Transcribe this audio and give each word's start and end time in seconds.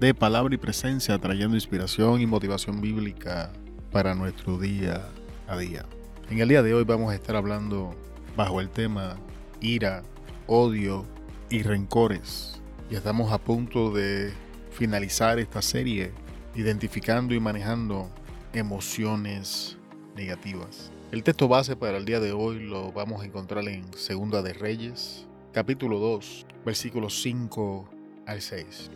de 0.00 0.14
Palabra 0.14 0.54
y 0.54 0.58
Presencia, 0.58 1.18
trayendo 1.18 1.56
inspiración 1.56 2.20
y 2.20 2.26
motivación 2.26 2.80
bíblica 2.80 3.52
para 3.90 4.14
nuestro 4.14 4.56
día 4.56 5.08
a 5.48 5.58
día. 5.58 5.86
En 6.30 6.38
el 6.38 6.48
día 6.48 6.62
de 6.62 6.72
hoy 6.72 6.84
vamos 6.84 7.10
a 7.10 7.16
estar 7.16 7.34
hablando 7.34 7.96
bajo 8.36 8.60
el 8.60 8.70
tema 8.70 9.16
ira, 9.60 10.04
odio 10.46 11.04
y 11.50 11.62
rencores. 11.62 12.62
Y 12.88 12.94
estamos 12.94 13.32
a 13.32 13.38
punto 13.38 13.90
de 13.90 14.32
finalizar 14.70 15.40
esta 15.40 15.62
serie 15.62 16.12
identificando 16.54 17.34
y 17.34 17.40
manejando 17.40 18.08
emociones 18.52 19.78
negativas. 20.14 20.92
El 21.10 21.24
texto 21.24 21.48
base 21.48 21.74
para 21.74 21.98
el 21.98 22.04
día 22.04 22.20
de 22.20 22.30
hoy 22.30 22.60
lo 22.60 22.92
vamos 22.92 23.22
a 23.22 23.24
encontrar 23.24 23.66
en 23.66 23.92
Segunda 23.94 24.42
de 24.42 24.52
Reyes, 24.52 25.26
capítulo 25.52 25.98
2, 25.98 26.46
versículos 26.64 27.20
5 27.20 27.88
al 28.26 28.40
6. 28.40 28.90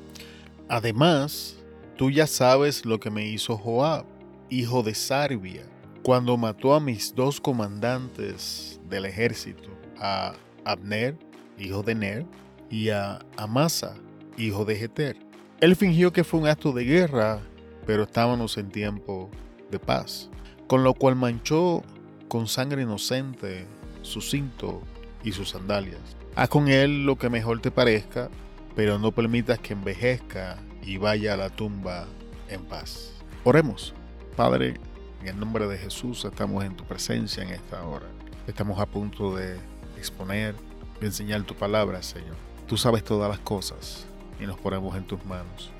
Además, 0.72 1.54
tú 1.98 2.10
ya 2.10 2.26
sabes 2.26 2.86
lo 2.86 2.98
que 2.98 3.10
me 3.10 3.26
hizo 3.26 3.58
Joab, 3.58 4.06
hijo 4.48 4.82
de 4.82 4.94
Sarbia, 4.94 5.64
cuando 6.02 6.38
mató 6.38 6.72
a 6.72 6.80
mis 6.80 7.14
dos 7.14 7.42
comandantes 7.42 8.80
del 8.88 9.04
ejército, 9.04 9.68
a 9.98 10.32
Abner, 10.64 11.18
hijo 11.58 11.82
de 11.82 11.94
Ner, 11.94 12.26
y 12.70 12.88
a 12.88 13.18
Amasa, 13.36 13.96
hijo 14.38 14.64
de 14.64 14.76
Jeter. 14.76 15.18
Él 15.60 15.76
fingió 15.76 16.10
que 16.10 16.24
fue 16.24 16.40
un 16.40 16.48
acto 16.48 16.72
de 16.72 16.84
guerra, 16.84 17.42
pero 17.84 18.04
estábamos 18.04 18.56
en 18.56 18.70
tiempo 18.70 19.28
de 19.70 19.78
paz, 19.78 20.30
con 20.68 20.84
lo 20.84 20.94
cual 20.94 21.16
manchó 21.16 21.82
con 22.28 22.48
sangre 22.48 22.80
inocente 22.80 23.66
su 24.00 24.22
cinto 24.22 24.80
y 25.22 25.32
sus 25.32 25.50
sandalias. 25.50 26.00
Haz 26.34 26.48
con 26.48 26.68
él 26.68 27.04
lo 27.04 27.16
que 27.16 27.28
mejor 27.28 27.60
te 27.60 27.70
parezca, 27.70 28.30
pero 28.74 28.98
no 28.98 29.12
permitas 29.12 29.58
que 29.58 29.74
envejezca 29.74 30.58
y 30.82 30.96
vaya 30.96 31.34
a 31.34 31.36
la 31.36 31.50
tumba 31.50 32.06
en 32.48 32.64
paz. 32.64 33.12
Oremos. 33.44 33.94
Padre, 34.36 34.74
en 35.20 35.28
el 35.28 35.38
nombre 35.38 35.66
de 35.66 35.78
Jesús 35.78 36.24
estamos 36.24 36.64
en 36.64 36.74
tu 36.74 36.84
presencia 36.84 37.42
en 37.42 37.50
esta 37.50 37.84
hora. 37.84 38.06
Estamos 38.46 38.80
a 38.80 38.86
punto 38.86 39.36
de 39.36 39.56
exponer 39.96 40.54
y 41.00 41.04
enseñar 41.04 41.42
tu 41.42 41.54
palabra, 41.54 42.02
Señor. 42.02 42.36
Tú 42.66 42.76
sabes 42.76 43.04
todas 43.04 43.28
las 43.30 43.40
cosas 43.40 44.06
y 44.40 44.46
nos 44.46 44.58
ponemos 44.58 44.96
en 44.96 45.06
tus 45.06 45.24
manos. 45.24 45.70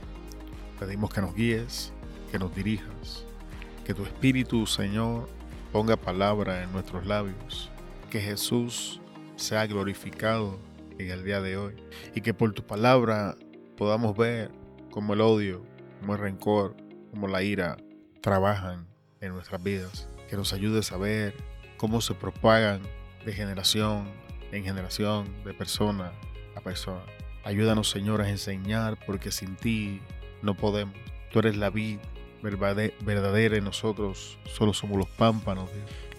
Pedimos 0.78 1.12
que 1.12 1.20
nos 1.20 1.34
guíes, 1.34 1.92
que 2.30 2.38
nos 2.38 2.54
dirijas, 2.54 3.24
que 3.84 3.94
tu 3.94 4.02
Espíritu, 4.04 4.66
Señor, 4.66 5.28
ponga 5.72 5.96
palabra 5.96 6.62
en 6.62 6.72
nuestros 6.72 7.06
labios, 7.06 7.70
que 8.10 8.20
Jesús 8.20 9.00
sea 9.36 9.66
glorificado 9.66 10.58
en 11.06 11.10
el 11.10 11.24
día 11.24 11.40
de 11.40 11.56
hoy 11.56 11.74
y 12.14 12.20
que 12.20 12.34
por 12.34 12.52
tu 12.52 12.66
palabra 12.66 13.36
podamos 13.76 14.16
ver 14.16 14.50
cómo 14.90 15.14
el 15.14 15.20
odio, 15.20 15.64
como 16.00 16.14
el 16.14 16.20
rencor, 16.20 16.76
como 17.10 17.28
la 17.28 17.42
ira 17.42 17.76
trabajan 18.20 18.86
en 19.20 19.32
nuestras 19.32 19.62
vidas, 19.62 20.08
que 20.28 20.36
nos 20.36 20.52
ayude 20.52 20.80
a 20.90 20.96
ver 20.96 21.34
cómo 21.76 22.00
se 22.00 22.14
propagan 22.14 22.82
de 23.24 23.32
generación 23.32 24.22
en 24.52 24.64
generación, 24.64 25.26
de 25.44 25.54
persona 25.54 26.12
a 26.54 26.60
persona. 26.60 27.02
Ayúdanos, 27.44 27.90
Señor, 27.90 28.20
a 28.20 28.28
enseñar, 28.28 28.98
porque 29.06 29.32
sin 29.32 29.56
ti 29.56 30.00
no 30.42 30.54
podemos. 30.54 30.94
Tú 31.32 31.40
eres 31.40 31.56
la 31.56 31.70
vid 31.70 31.98
verdadera 32.42 33.56
y 33.56 33.60
nosotros 33.60 34.38
solo 34.46 34.74
somos 34.74 34.98
los 34.98 35.08
pámpanos. 35.08 35.70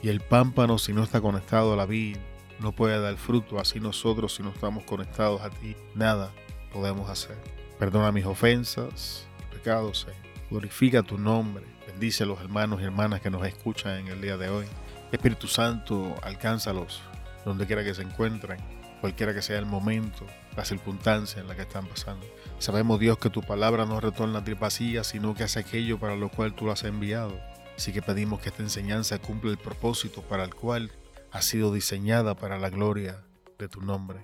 Y 0.01 0.09
el 0.09 0.19
pámpano, 0.19 0.77
si 0.77 0.91
no 0.91 1.03
está 1.03 1.21
conectado 1.21 1.73
a 1.73 1.75
la 1.75 1.85
vid, 1.85 2.17
no 2.59 2.71
puede 2.71 2.99
dar 2.99 3.15
fruto. 3.17 3.59
Así 3.59 3.79
nosotros, 3.79 4.35
si 4.35 4.43
no 4.43 4.49
estamos 4.49 4.83
conectados 4.83 5.41
a 5.41 5.49
ti, 5.49 5.75
nada 5.95 6.31
podemos 6.71 7.09
hacer. 7.09 7.37
Perdona 7.79 8.11
mis 8.11 8.25
ofensas, 8.25 9.27
pecados, 9.51 10.01
Señor. 10.01 10.17
Glorifica 10.49 11.03
tu 11.03 11.17
nombre. 11.17 11.65
Bendice 11.87 12.23
a 12.23 12.27
los 12.27 12.39
hermanos 12.39 12.81
y 12.81 12.85
hermanas 12.85 13.21
que 13.21 13.29
nos 13.29 13.45
escuchan 13.45 13.97
en 13.99 14.07
el 14.07 14.21
día 14.21 14.37
de 14.37 14.49
hoy. 14.49 14.65
Espíritu 15.11 15.47
Santo, 15.47 16.15
alcánzalos 16.23 17.01
donde 17.45 17.67
quiera 17.67 17.83
que 17.83 17.93
se 17.93 18.01
encuentren, 18.01 18.59
cualquiera 19.01 19.33
que 19.33 19.41
sea 19.41 19.59
el 19.59 19.65
momento, 19.65 20.25
la 20.55 20.65
circunstancia 20.65 21.41
en 21.41 21.47
la 21.47 21.55
que 21.55 21.63
están 21.63 21.85
pasando. 21.85 22.25
Sabemos, 22.59 22.99
Dios, 22.99 23.17
que 23.17 23.29
tu 23.29 23.41
palabra 23.41 23.85
no 23.85 23.99
retorna 23.99 24.39
a 24.39 24.43
ti 24.43 24.53
vacía, 24.53 25.03
sino 25.03 25.35
que 25.35 25.43
hace 25.43 25.59
aquello 25.59 25.99
para 25.99 26.15
lo 26.15 26.29
cual 26.29 26.53
tú 26.53 26.65
la 26.65 26.73
has 26.73 26.83
enviado. 26.83 27.39
Así 27.75 27.91
que 27.91 28.01
pedimos 28.01 28.39
que 28.39 28.49
esta 28.49 28.63
enseñanza 28.63 29.19
cumpla 29.19 29.51
el 29.51 29.57
propósito 29.57 30.21
para 30.21 30.43
el 30.43 30.53
cual 30.55 30.91
ha 31.33 31.41
sido 31.41 31.73
diseñada 31.73 32.35
para 32.35 32.59
la 32.59 32.69
gloria 32.69 33.25
de 33.57 33.67
tu 33.67 33.81
nombre. 33.81 34.19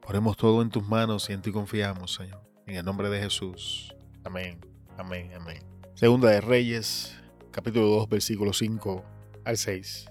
Ponemos 0.00 0.38
todo 0.38 0.62
en 0.62 0.70
tus 0.70 0.82
manos 0.82 1.28
y 1.28 1.34
en 1.34 1.42
ti 1.42 1.52
confiamos, 1.52 2.14
Señor. 2.14 2.40
En 2.66 2.76
el 2.76 2.84
nombre 2.86 3.10
de 3.10 3.20
Jesús. 3.20 3.94
Amén, 4.24 4.58
amén, 4.96 5.30
amén. 5.34 5.62
Segunda 5.94 6.30
de 6.30 6.40
Reyes, 6.40 7.14
capítulo 7.50 7.86
2, 7.86 8.08
versículo 8.08 8.54
5 8.54 9.04
al 9.44 9.58
6. 9.58 10.06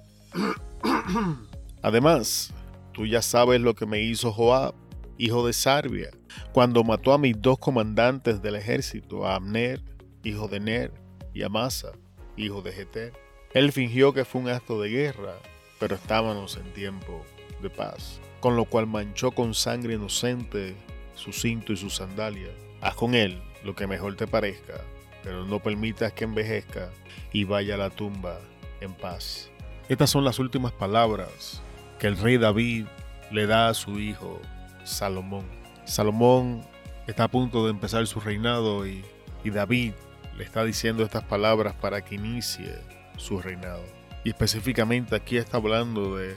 Además, 1.82 2.54
tú 2.94 3.08
ya 3.08 3.24
sabes 3.24 3.60
lo 3.60 3.74
que 3.74 3.88
me 3.88 4.00
hizo 4.02 4.32
Joab, 4.32 4.76
hijo 5.18 5.48
de 5.48 5.54
Sarbia, 5.54 6.12
cuando 6.54 6.84
mató 6.84 7.14
a 7.14 7.18
mis 7.18 7.42
dos 7.42 7.58
comandantes 7.58 8.44
del 8.44 8.58
ejército, 8.58 9.26
a 9.26 9.34
Abner, 9.34 9.82
hijo 10.24 10.48
de 10.48 10.60
Ner, 10.60 10.94
y 11.34 11.42
a 11.42 11.50
Masa, 11.50 11.94
hijo 12.38 12.62
de 12.62 12.74
Jeter. 12.74 13.14
Él 13.56 13.72
fingió 13.72 14.14
que 14.14 14.24
fue 14.24 14.42
un 14.42 14.50
acto 14.50 14.80
de 14.80 14.90
guerra, 14.90 15.34
pero 15.82 15.96
estábamos 15.96 16.58
en 16.58 16.72
tiempo 16.74 17.26
de 17.60 17.72
paz, 17.72 18.22
con 18.40 18.56
lo 18.56 18.66
cual 18.66 18.86
manchó 18.86 19.32
con 19.32 19.56
sangre 19.56 19.96
inocente 19.96 20.76
su 21.16 21.34
cinto 21.34 21.74
y 21.74 21.78
su 21.78 21.90
sandalia. 21.90 22.50
Haz 22.82 22.94
con 22.94 23.16
él 23.16 23.42
lo 23.64 23.76
que 23.76 23.88
mejor 23.88 24.16
te 24.16 24.28
parezca, 24.28 24.76
pero 25.24 25.44
no 25.44 25.58
permitas 25.58 26.14
que 26.14 26.26
envejezca 26.26 26.92
y 27.34 27.46
vaya 27.46 27.74
a 27.74 27.78
la 27.80 27.90
tumba 27.90 28.40
en 28.80 28.94
paz. 28.94 29.50
Estas 29.90 30.12
son 30.12 30.24
las 30.24 30.38
últimas 30.38 30.72
palabras 30.72 31.64
que 31.98 32.06
el 32.06 32.18
rey 32.18 32.38
David 32.38 32.86
le 33.32 33.48
da 33.48 33.70
a 33.70 33.74
su 33.74 34.00
hijo 34.00 34.40
Salomón. 34.84 35.46
Salomón 35.86 36.62
está 37.08 37.24
a 37.24 37.32
punto 37.32 37.66
de 37.66 37.72
empezar 37.72 38.06
su 38.06 38.20
reinado 38.20 38.86
y, 38.86 39.04
David 39.44 39.94
le 40.38 40.44
está 40.44 40.64
diciendo 40.64 41.04
estas 41.04 41.24
palabras 41.24 41.74
para 41.74 42.02
que 42.06 42.14
inicie 42.14 42.76
su 43.18 43.42
reinado. 43.42 44.01
Y 44.24 44.30
específicamente 44.30 45.16
aquí 45.16 45.38
está 45.38 45.58
hablando 45.58 46.18
de, 46.18 46.36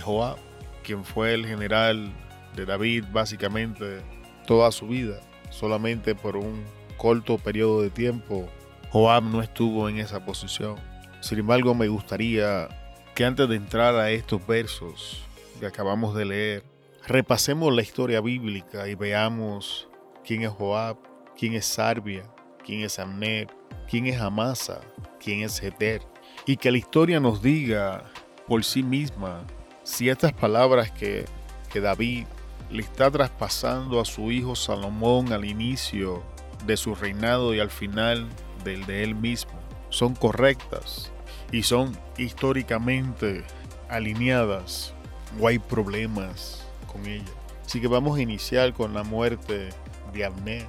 Joab, 0.00 0.36
quien 0.82 1.04
fue 1.04 1.34
el 1.34 1.46
general 1.46 2.12
de 2.56 2.66
David 2.66 3.04
básicamente 3.12 4.00
toda 4.46 4.70
su 4.72 4.88
vida. 4.88 5.20
Solamente 5.50 6.14
por 6.14 6.36
un 6.36 6.64
corto 6.96 7.36
periodo 7.38 7.82
de 7.82 7.90
tiempo 7.90 8.48
Joab 8.90 9.24
no 9.24 9.40
estuvo 9.40 9.88
en 9.88 9.98
esa 9.98 10.24
posición. 10.24 10.76
Sin 11.20 11.38
embargo, 11.38 11.74
me 11.74 11.88
gustaría 11.88 12.68
que 13.14 13.24
antes 13.24 13.48
de 13.48 13.56
entrar 13.56 13.94
a 13.94 14.10
estos 14.10 14.46
versos 14.46 15.22
que 15.58 15.66
acabamos 15.66 16.14
de 16.14 16.26
leer, 16.26 16.64
repasemos 17.06 17.74
la 17.74 17.82
historia 17.82 18.20
bíblica 18.20 18.88
y 18.88 18.94
veamos 18.94 19.88
quién 20.24 20.42
es 20.42 20.50
Joab, 20.50 20.98
quién 21.38 21.54
es 21.54 21.64
Sarbia, 21.64 22.24
quién 22.64 22.82
es 22.82 22.98
Amner, 22.98 23.48
quién 23.88 24.06
es 24.06 24.20
Amasa, 24.20 24.80
quién 25.18 25.42
es 25.42 25.62
Heter, 25.62 26.02
y 26.46 26.56
que 26.56 26.70
la 26.70 26.78
historia 26.78 27.20
nos 27.20 27.42
diga 27.42 28.04
por 28.46 28.64
sí 28.64 28.82
misma 28.82 29.44
si 29.84 30.08
estas 30.08 30.32
palabras 30.32 30.90
que, 30.90 31.24
que 31.72 31.80
David 31.80 32.26
le 32.70 32.82
está 32.82 33.10
traspasando 33.10 34.00
a 34.00 34.04
su 34.04 34.32
hijo 34.32 34.56
Salomón 34.56 35.32
al 35.32 35.44
inicio 35.44 36.22
de 36.66 36.76
su 36.76 36.94
reinado 36.94 37.54
y 37.54 37.60
al 37.60 37.70
final 37.70 38.28
del 38.64 38.86
de 38.86 39.02
él 39.02 39.14
mismo 39.14 39.52
son 39.90 40.14
correctas 40.14 41.12
y 41.50 41.62
son 41.62 41.96
históricamente 42.16 43.44
alineadas 43.88 44.94
o 45.40 45.48
hay 45.48 45.58
problemas 45.58 46.66
con 46.90 47.06
ellas. 47.06 47.30
Así 47.64 47.80
que 47.80 47.88
vamos 47.88 48.18
a 48.18 48.22
iniciar 48.22 48.72
con 48.72 48.94
la 48.94 49.02
muerte 49.02 49.68
de 50.12 50.24
Abner. 50.24 50.66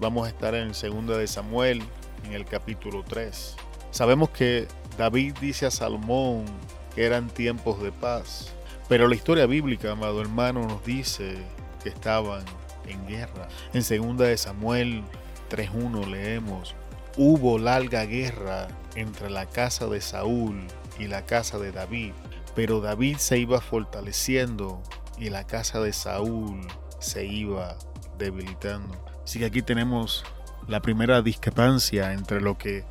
Vamos 0.00 0.26
a 0.26 0.30
estar 0.30 0.54
en 0.54 0.68
2 0.68 1.18
de 1.18 1.26
Samuel, 1.26 1.82
en 2.24 2.32
el 2.32 2.44
capítulo 2.44 3.04
3. 3.06 3.56
Sabemos 3.90 4.30
que 4.30 4.68
David 4.98 5.36
dice 5.40 5.64
a 5.64 5.70
Salomón 5.70 6.44
que 6.92 7.06
eran 7.06 7.28
tiempos 7.28 7.80
de 7.80 7.92
paz, 7.92 8.52
pero 8.88 9.06
la 9.06 9.14
historia 9.14 9.46
bíblica, 9.46 9.92
amado 9.92 10.20
hermano, 10.20 10.66
nos 10.66 10.84
dice 10.84 11.36
que 11.82 11.88
estaban 11.88 12.44
en 12.88 13.06
guerra. 13.06 13.46
En 13.72 13.82
2 13.82 14.18
de 14.18 14.36
Samuel 14.36 15.04
3.1 15.50 16.04
leemos, 16.10 16.74
hubo 17.16 17.60
larga 17.60 18.04
guerra 18.06 18.66
entre 18.96 19.30
la 19.30 19.46
casa 19.46 19.86
de 19.86 20.00
Saúl 20.00 20.66
y 20.98 21.06
la 21.06 21.24
casa 21.24 21.58
de 21.58 21.70
David, 21.70 22.12
pero 22.56 22.80
David 22.80 23.18
se 23.18 23.38
iba 23.38 23.60
fortaleciendo 23.60 24.82
y 25.16 25.30
la 25.30 25.46
casa 25.46 25.80
de 25.80 25.92
Saúl 25.92 26.66
se 26.98 27.24
iba 27.24 27.76
debilitando. 28.18 29.00
Así 29.22 29.38
que 29.38 29.44
aquí 29.44 29.62
tenemos 29.62 30.24
la 30.66 30.82
primera 30.82 31.22
discrepancia 31.22 32.12
entre 32.12 32.40
lo 32.40 32.58
que 32.58 32.84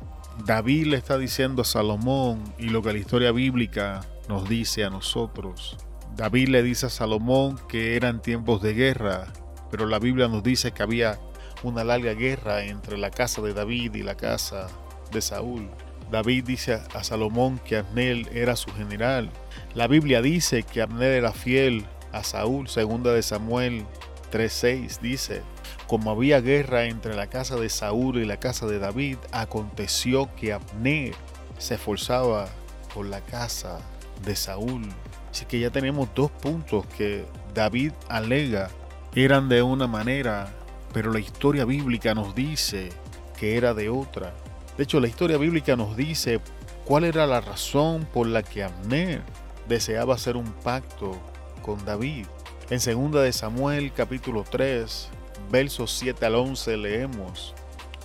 David 0.44 0.86
le 0.86 0.96
está 0.96 1.18
diciendo 1.18 1.62
a 1.62 1.64
Salomón 1.64 2.42
y 2.58 2.68
lo 2.68 2.82
que 2.82 2.92
la 2.92 2.98
historia 2.98 3.32
bíblica 3.32 4.00
nos 4.28 4.48
dice 4.48 4.84
a 4.84 4.90
nosotros. 4.90 5.76
David 6.16 6.48
le 6.48 6.62
dice 6.62 6.86
a 6.86 6.90
Salomón 6.90 7.58
que 7.68 7.96
eran 7.96 8.22
tiempos 8.22 8.62
de 8.62 8.74
guerra, 8.74 9.32
pero 9.70 9.86
la 9.86 9.98
Biblia 9.98 10.28
nos 10.28 10.42
dice 10.42 10.72
que 10.72 10.82
había 10.82 11.18
una 11.62 11.84
larga 11.84 12.14
guerra 12.14 12.64
entre 12.64 12.98
la 12.98 13.10
casa 13.10 13.42
de 13.42 13.52
David 13.52 13.94
y 13.94 14.02
la 14.02 14.16
casa 14.16 14.68
de 15.12 15.20
Saúl. 15.20 15.68
David 16.10 16.44
dice 16.44 16.80
a 16.94 17.04
Salomón 17.04 17.60
que 17.64 17.76
Abner 17.76 18.28
era 18.34 18.56
su 18.56 18.70
general. 18.72 19.30
La 19.74 19.86
Biblia 19.86 20.22
dice 20.22 20.62
que 20.62 20.80
Abner 20.80 21.12
era 21.12 21.32
fiel 21.32 21.84
a 22.12 22.24
Saúl. 22.24 22.68
Segunda 22.68 23.12
de 23.12 23.22
Samuel 23.22 23.84
3:6 24.32 25.00
dice, 25.00 25.42
como 25.88 26.10
había 26.10 26.42
guerra 26.42 26.84
entre 26.84 27.16
la 27.16 27.28
casa 27.28 27.56
de 27.56 27.70
Saúl 27.70 28.18
y 28.18 28.26
la 28.26 28.36
casa 28.36 28.66
de 28.66 28.78
David, 28.78 29.16
aconteció 29.32 30.28
que 30.36 30.52
Abner 30.52 31.14
se 31.56 31.74
esforzaba 31.74 32.46
por 32.94 33.06
la 33.06 33.22
casa 33.22 33.80
de 34.22 34.36
Saúl. 34.36 34.82
Así 35.30 35.46
que 35.46 35.58
ya 35.58 35.70
tenemos 35.70 36.08
dos 36.14 36.30
puntos 36.30 36.86
que 36.86 37.24
David 37.54 37.92
alega 38.08 38.68
eran 39.14 39.48
de 39.48 39.62
una 39.62 39.86
manera, 39.86 40.52
pero 40.92 41.10
la 41.10 41.20
historia 41.20 41.64
bíblica 41.64 42.14
nos 42.14 42.34
dice 42.34 42.90
que 43.38 43.56
era 43.56 43.72
de 43.72 43.88
otra. 43.88 44.34
De 44.76 44.84
hecho, 44.84 45.00
la 45.00 45.08
historia 45.08 45.38
bíblica 45.38 45.74
nos 45.74 45.96
dice 45.96 46.40
cuál 46.84 47.04
era 47.04 47.26
la 47.26 47.40
razón 47.40 48.06
por 48.12 48.26
la 48.26 48.42
que 48.42 48.62
Abner 48.62 49.22
deseaba 49.66 50.14
hacer 50.14 50.36
un 50.36 50.52
pacto 50.52 51.18
con 51.62 51.82
David. 51.84 52.26
En 52.70 53.10
2 53.10 53.22
de 53.22 53.32
Samuel 53.32 53.92
capítulo 53.92 54.44
3, 54.48 55.08
versos 55.50 55.90
7 55.92 56.24
al 56.26 56.34
11 56.34 56.76
leemos, 56.76 57.54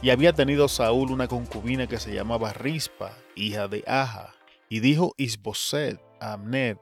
Y 0.02 0.10
había 0.10 0.34
tenido 0.34 0.68
Saúl 0.68 1.12
una 1.12 1.28
concubina 1.28 1.88
que 1.88 2.00
se 2.00 2.14
llamaba 2.14 2.54
Rispa, 2.54 3.18
hija 3.36 3.68
de 3.68 3.84
Aja, 3.88 4.34
y 4.70 4.80
dijo 4.80 5.14
Isboset 5.18 6.00
a 6.20 6.34
Abner, 6.34 6.78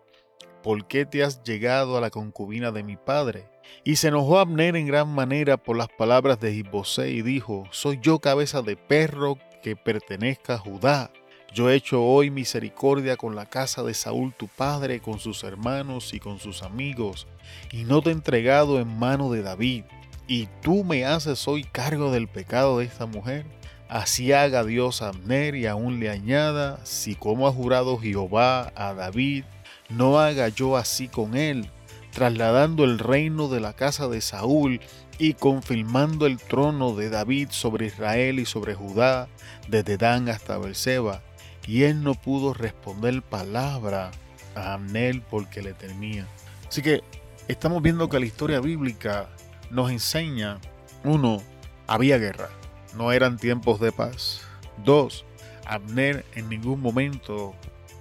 ¿por 0.64 0.88
qué 0.88 1.06
te 1.06 1.24
has 1.24 1.44
llegado 1.44 1.98
a 1.98 2.02
la 2.02 2.10
concubina 2.10 2.72
de 2.72 2.84
mi 2.84 2.98
padre? 2.98 3.50
Y 3.84 3.98
se 3.98 4.08
enojó 4.08 4.40
Abner 4.40 4.76
en 4.76 4.88
gran 4.88 5.14
manera 5.14 5.58
por 5.58 5.78
las 5.78 5.90
palabras 5.90 6.40
de 6.40 6.54
Isboset 6.54 7.10
y 7.10 7.22
dijo, 7.22 7.66
soy 7.72 8.00
yo 8.02 8.20
cabeza 8.20 8.62
de 8.62 8.76
perro 8.76 9.38
que 9.62 9.76
pertenezca 9.76 10.56
a 10.56 10.60
Judá. 10.60 11.12
Yo 11.54 11.70
he 11.70 11.76
hecho 11.76 12.02
hoy 12.04 12.30
misericordia 12.30 13.18
con 13.18 13.36
la 13.36 13.46
casa 13.46 13.84
de 13.84 13.94
Saúl 13.94 14.34
tu 14.34 14.48
padre, 14.48 15.02
con 15.02 15.20
sus 15.20 15.44
hermanos 15.44 16.14
y 16.14 16.20
con 16.20 16.40
sus 16.40 16.64
amigos, 16.64 17.28
y 17.72 17.84
no 17.84 18.02
te 18.02 18.10
he 18.10 18.14
entregado 18.14 18.80
en 18.80 18.88
mano 18.98 19.30
de 19.30 19.42
David. 19.42 19.84
Y 20.32 20.48
tú 20.62 20.86
me 20.86 21.04
haces 21.04 21.46
hoy 21.46 21.66
cargo 21.66 22.10
del 22.10 22.30
pecado 22.30 22.80
de 22.80 22.86
esta 22.86 23.06
mujer. 23.06 23.46
Así 23.90 24.32
haga 24.32 24.64
Dios 24.64 25.02
a 25.02 25.10
Abner 25.10 25.56
y 25.56 25.68
aún 25.68 26.00
le 26.00 26.10
añada, 26.10 26.80
si 26.86 27.16
como 27.16 27.50
ha 27.50 27.52
jurado 27.52 27.98
Jehová 27.98 28.72
a 28.78 28.94
David, 28.94 29.44
no 29.90 30.22
haga 30.22 30.48
yo 30.48 30.78
así 30.78 31.10
con 31.10 31.36
él, 31.36 31.70
trasladando 32.14 32.86
el 32.86 32.98
reino 32.98 33.50
de 33.50 33.60
la 33.60 33.74
casa 33.74 34.08
de 34.08 34.22
Saúl 34.22 34.80
y 35.20 35.34
confirmando 35.34 36.26
el 36.28 36.38
trono 36.38 36.96
de 36.96 37.10
David 37.10 37.50
sobre 37.52 37.88
Israel 37.88 38.40
y 38.40 38.46
sobre 38.46 38.74
Judá, 38.74 39.28
desde 39.68 39.98
Dan 39.98 40.30
hasta 40.30 40.58
Berseba. 40.58 41.22
Y 41.68 41.84
él 41.84 42.04
no 42.04 42.14
pudo 42.14 42.54
responder 42.54 43.22
palabra 43.22 44.12
a 44.56 44.76
Amnel 44.76 45.24
porque 45.30 45.62
le 45.62 45.74
temía. 45.74 46.26
Así 46.70 46.82
que 46.82 47.02
estamos 47.50 47.82
viendo 47.84 48.08
que 48.08 48.18
la 48.18 48.26
historia 48.26 48.62
bíblica 48.62 49.28
nos 49.72 49.92
enseña, 49.92 50.60
uno, 51.04 51.42
había 51.88 52.18
guerra, 52.18 52.50
no 52.96 53.12
eran 53.12 53.38
tiempos 53.38 53.80
de 53.80 53.92
paz. 53.92 54.42
Dos, 54.84 55.26
Abner 55.66 56.26
en 56.36 56.50
ningún 56.50 56.82
momento 56.82 57.56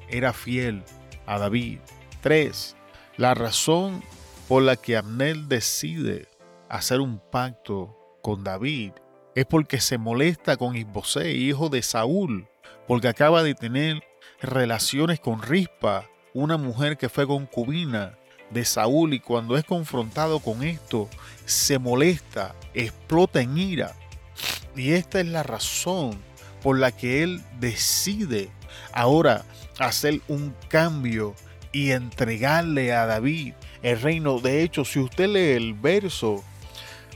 era 0.08 0.32
fiel 0.32 0.82
a 1.26 1.38
David. 1.38 1.78
Tres, 2.20 2.76
la 3.16 3.34
razón 3.34 4.02
por 4.48 4.62
la 4.62 4.76
que 4.76 4.96
Abner 4.96 5.36
decide 5.36 6.28
hacer 6.68 7.00
un 7.00 7.20
pacto 7.30 7.96
con 8.22 8.44
David 8.44 8.92
es 9.34 9.46
porque 9.46 9.80
se 9.80 9.98
molesta 9.98 10.56
con 10.56 10.76
Isbosé, 10.76 11.32
hijo 11.32 11.68
de 11.68 11.82
Saúl, 11.82 12.48
porque 12.86 13.08
acaba 13.08 13.42
de 13.42 13.54
tener 13.54 14.02
relaciones 14.40 15.20
con 15.20 15.42
Rispa, 15.42 16.08
una 16.34 16.56
mujer 16.56 16.96
que 16.96 17.08
fue 17.08 17.26
concubina 17.26 18.18
de 18.50 18.64
Saúl 18.64 19.14
y 19.14 19.20
cuando 19.20 19.56
es 19.56 19.64
confrontado 19.64 20.40
con 20.40 20.62
esto, 20.62 21.08
se 21.44 21.78
molesta, 21.78 22.54
explota 22.74 23.40
en 23.40 23.56
ira. 23.58 23.94
Y 24.76 24.92
esta 24.92 25.20
es 25.20 25.26
la 25.26 25.42
razón 25.42 26.18
por 26.62 26.78
la 26.78 26.92
que 26.92 27.22
él 27.22 27.42
decide 27.58 28.50
ahora 28.92 29.44
hacer 29.78 30.20
un 30.28 30.54
cambio 30.68 31.34
y 31.72 31.90
entregarle 31.90 32.92
a 32.92 33.06
David 33.06 33.54
el 33.82 34.00
reino. 34.00 34.40
De 34.40 34.62
hecho, 34.62 34.84
si 34.84 34.98
usted 34.98 35.28
lee 35.28 35.56
el 35.56 35.74
verso 35.74 36.44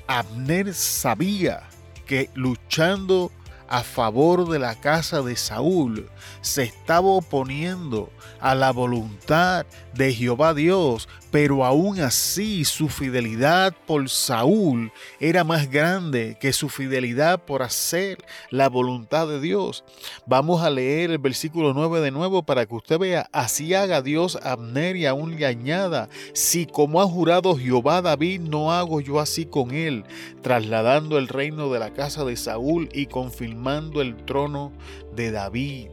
Abner 0.07 0.75
sabía 0.75 1.63
que 2.07 2.31
luchando 2.35 3.31
a 3.69 3.83
favor 3.83 4.49
de 4.49 4.59
la 4.59 4.75
casa 4.75 5.23
de 5.23 5.37
Saúl 5.37 6.09
se 6.41 6.65
estaba 6.65 7.09
oponiendo 7.09 8.11
a 8.41 8.55
la 8.55 8.73
voluntad 8.73 9.67
de 9.95 10.13
Jehová 10.13 10.55
Dios, 10.55 11.09
pero 11.31 11.65
aún 11.65 12.01
así 12.01 12.65
su 12.65 12.89
fidelidad 12.89 13.75
por 13.87 14.09
Saúl 14.09 14.93
era 15.19 15.45
más 15.45 15.71
grande 15.71 16.37
que 16.41 16.53
su 16.53 16.69
fidelidad 16.69 17.43
por 17.45 17.63
hacer 17.63 18.19
la 18.51 18.69
voluntad 18.69 19.27
de 19.27 19.41
Dios. 19.41 19.85
Vamos 20.27 20.63
a 20.63 20.71
leer 20.71 21.11
el 21.11 21.19
versículo 21.19 21.73
9 21.75 22.01
de 22.01 22.11
nuevo 22.11 22.43
para 22.43 22.67
que 22.67 22.75
usted 22.75 22.99
vea, 22.99 23.29
así 23.33 23.75
haga 23.75 24.03
Dios 24.03 24.37
a 24.43 24.53
Abner 24.53 24.97
y 24.97 25.07
aún 25.07 25.37
le 25.37 25.47
añada, 25.47 26.09
si 26.35 26.67
como 26.67 27.01
ha 27.01 27.07
jurado 27.07 27.57
Jehová 27.57 28.03
David, 28.03 28.41
no 28.43 28.73
hago 28.73 29.01
yo 29.01 29.21
así 29.21 29.47
con 29.47 29.73
él, 29.73 30.05
trasladando 30.43 31.19
el 31.19 31.29
reino 31.29 31.73
de 31.73 31.79
la 31.79 31.93
casa 31.93 32.25
de 32.25 32.37
Saúl 32.37 32.89
y 32.93 33.07
confirmando 33.07 33.54
el 34.01 34.17
trono 34.25 34.73
de 35.15 35.31
David. 35.31 35.89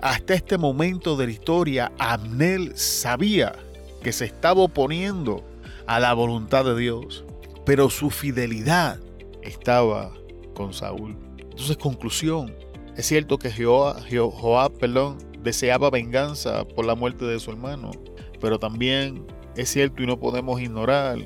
Hasta 0.00 0.34
este 0.34 0.58
momento 0.58 1.16
de 1.16 1.26
la 1.26 1.32
historia, 1.32 1.92
Abner 1.98 2.76
sabía 2.76 3.54
que 4.02 4.12
se 4.12 4.24
estaba 4.24 4.62
oponiendo 4.62 5.44
a 5.86 6.00
la 6.00 6.12
voluntad 6.14 6.64
de 6.64 6.76
Dios, 6.76 7.24
pero 7.64 7.90
su 7.90 8.10
fidelidad 8.10 8.98
estaba 9.42 10.12
con 10.54 10.72
Saúl. 10.72 11.16
Entonces, 11.38 11.76
conclusión, 11.76 12.54
es 12.96 13.06
cierto 13.06 13.38
que 13.38 13.52
Joab, 13.52 14.72
perdón, 14.78 15.18
deseaba 15.42 15.90
venganza 15.90 16.66
por 16.66 16.84
la 16.84 16.94
muerte 16.94 17.24
de 17.24 17.38
su 17.40 17.50
hermano, 17.50 17.92
pero 18.40 18.58
también 18.58 19.26
es 19.56 19.70
cierto 19.70 20.02
y 20.02 20.06
no 20.06 20.18
podemos 20.18 20.60
ignorar 20.60 21.18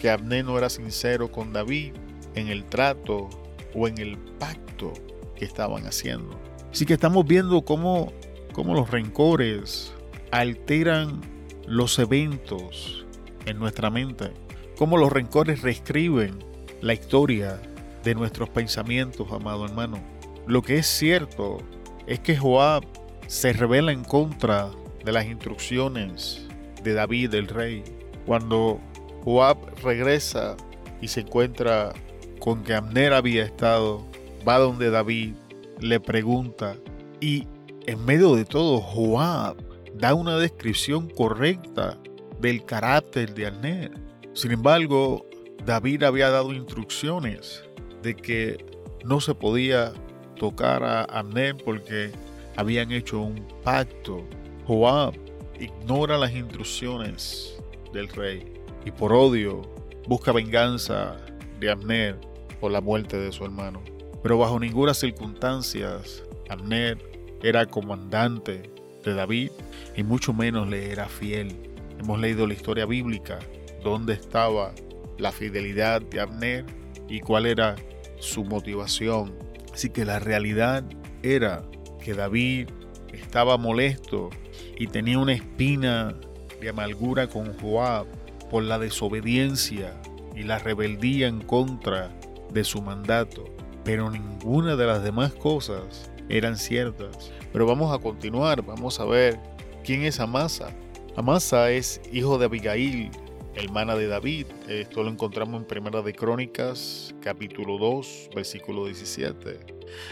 que 0.00 0.10
Abner 0.10 0.44
no 0.44 0.58
era 0.58 0.68
sincero 0.68 1.30
con 1.30 1.52
David 1.52 1.92
en 2.34 2.48
el 2.48 2.64
trato 2.64 3.28
o 3.74 3.88
en 3.88 3.98
el 3.98 4.16
pacto 4.38 4.92
que 5.36 5.44
estaban 5.44 5.86
haciendo. 5.86 6.38
Así 6.72 6.84
que 6.84 6.94
estamos 6.94 7.26
viendo 7.26 7.62
cómo, 7.62 8.12
cómo 8.52 8.74
los 8.74 8.90
rencores 8.90 9.92
alteran 10.32 11.20
los 11.66 11.98
eventos 11.98 13.06
en 13.46 13.58
nuestra 13.58 13.90
mente, 13.90 14.32
cómo 14.76 14.96
los 14.96 15.12
rencores 15.12 15.62
reescriben 15.62 16.38
la 16.80 16.94
historia 16.94 17.60
de 18.04 18.14
nuestros 18.14 18.48
pensamientos, 18.48 19.30
amado 19.32 19.64
hermano. 19.64 19.98
Lo 20.46 20.62
que 20.62 20.78
es 20.78 20.86
cierto 20.86 21.58
es 22.06 22.20
que 22.20 22.36
Joab 22.36 22.84
se 23.26 23.52
revela 23.52 23.92
en 23.92 24.04
contra 24.04 24.70
de 25.04 25.12
las 25.12 25.26
instrucciones 25.26 26.46
de 26.82 26.94
David 26.94 27.34
el 27.34 27.48
rey. 27.48 27.82
Cuando 28.26 28.80
Joab 29.24 29.58
regresa 29.82 30.56
y 31.00 31.08
se 31.08 31.20
encuentra 31.20 31.92
con 32.38 32.62
que 32.62 32.74
Amner 32.74 33.12
había 33.12 33.44
estado, 33.44 34.04
va 34.46 34.58
donde 34.58 34.90
David, 34.90 35.34
le 35.80 36.00
pregunta 36.00 36.76
y 37.20 37.46
en 37.86 38.04
medio 38.04 38.34
de 38.34 38.44
todo 38.44 38.80
Joab 38.80 39.56
da 39.94 40.14
una 40.14 40.38
descripción 40.38 41.08
correcta 41.08 41.98
del 42.40 42.64
carácter 42.64 43.34
de 43.34 43.46
Abner. 43.46 43.92
Sin 44.34 44.52
embargo, 44.52 45.26
David 45.64 46.02
había 46.02 46.30
dado 46.30 46.52
instrucciones 46.52 47.64
de 48.02 48.14
que 48.14 48.64
no 49.04 49.20
se 49.20 49.34
podía 49.34 49.92
tocar 50.38 50.84
a 50.84 51.04
Abner 51.04 51.56
porque 51.56 52.10
habían 52.56 52.92
hecho 52.92 53.20
un 53.20 53.46
pacto. 53.62 54.24
Joab 54.66 55.14
ignora 55.58 56.18
las 56.18 56.32
instrucciones 56.32 57.56
del 57.92 58.08
rey 58.08 58.52
y 58.84 58.90
por 58.90 59.12
odio 59.12 59.62
busca 60.06 60.32
venganza 60.32 61.16
de 61.58 61.70
Abner 61.70 62.18
por 62.60 62.70
la 62.70 62.80
muerte 62.80 63.16
de 63.16 63.32
su 63.32 63.44
hermano. 63.44 63.95
Pero 64.26 64.38
bajo 64.38 64.58
ninguna 64.58 64.92
circunstancia 64.92 66.00
Abner 66.48 66.98
era 67.44 67.64
comandante 67.64 68.72
de 69.04 69.14
David 69.14 69.52
y 69.96 70.02
mucho 70.02 70.32
menos 70.32 70.68
le 70.68 70.90
era 70.90 71.06
fiel. 71.06 71.54
Hemos 72.00 72.18
leído 72.18 72.44
la 72.44 72.54
historia 72.54 72.86
bíblica, 72.86 73.38
dónde 73.84 74.14
estaba 74.14 74.72
la 75.16 75.30
fidelidad 75.30 76.02
de 76.02 76.18
Abner 76.18 76.64
y 77.08 77.20
cuál 77.20 77.46
era 77.46 77.76
su 78.18 78.42
motivación. 78.44 79.32
Así 79.72 79.90
que 79.90 80.04
la 80.04 80.18
realidad 80.18 80.82
era 81.22 81.62
que 82.02 82.14
David 82.14 82.70
estaba 83.12 83.56
molesto 83.56 84.30
y 84.76 84.88
tenía 84.88 85.20
una 85.20 85.34
espina 85.34 86.16
de 86.60 86.68
amargura 86.68 87.28
con 87.28 87.56
Joab 87.60 88.08
por 88.50 88.64
la 88.64 88.80
desobediencia 88.80 89.94
y 90.34 90.42
la 90.42 90.58
rebeldía 90.58 91.28
en 91.28 91.42
contra 91.42 92.10
de 92.52 92.64
su 92.64 92.82
mandato. 92.82 93.44
Pero 93.86 94.10
ninguna 94.10 94.74
de 94.74 94.84
las 94.84 95.04
demás 95.04 95.32
cosas 95.32 96.10
eran 96.28 96.56
ciertas. 96.56 97.30
Pero 97.52 97.66
vamos 97.66 97.94
a 97.94 98.02
continuar, 98.02 98.60
vamos 98.62 98.98
a 98.98 99.04
ver 99.04 99.38
quién 99.84 100.02
es 100.02 100.18
Amasa. 100.18 100.74
Amasa 101.14 101.70
es 101.70 102.00
hijo 102.12 102.36
de 102.36 102.46
Abigail, 102.46 103.12
hermana 103.54 103.94
de 103.94 104.08
David. 104.08 104.46
Esto 104.66 105.04
lo 105.04 105.10
encontramos 105.10 105.60
en 105.60 105.68
Primera 105.68 106.02
de 106.02 106.12
Crónicas, 106.12 107.14
capítulo 107.22 107.78
2, 107.78 108.30
versículo 108.34 108.86
17. 108.86 109.60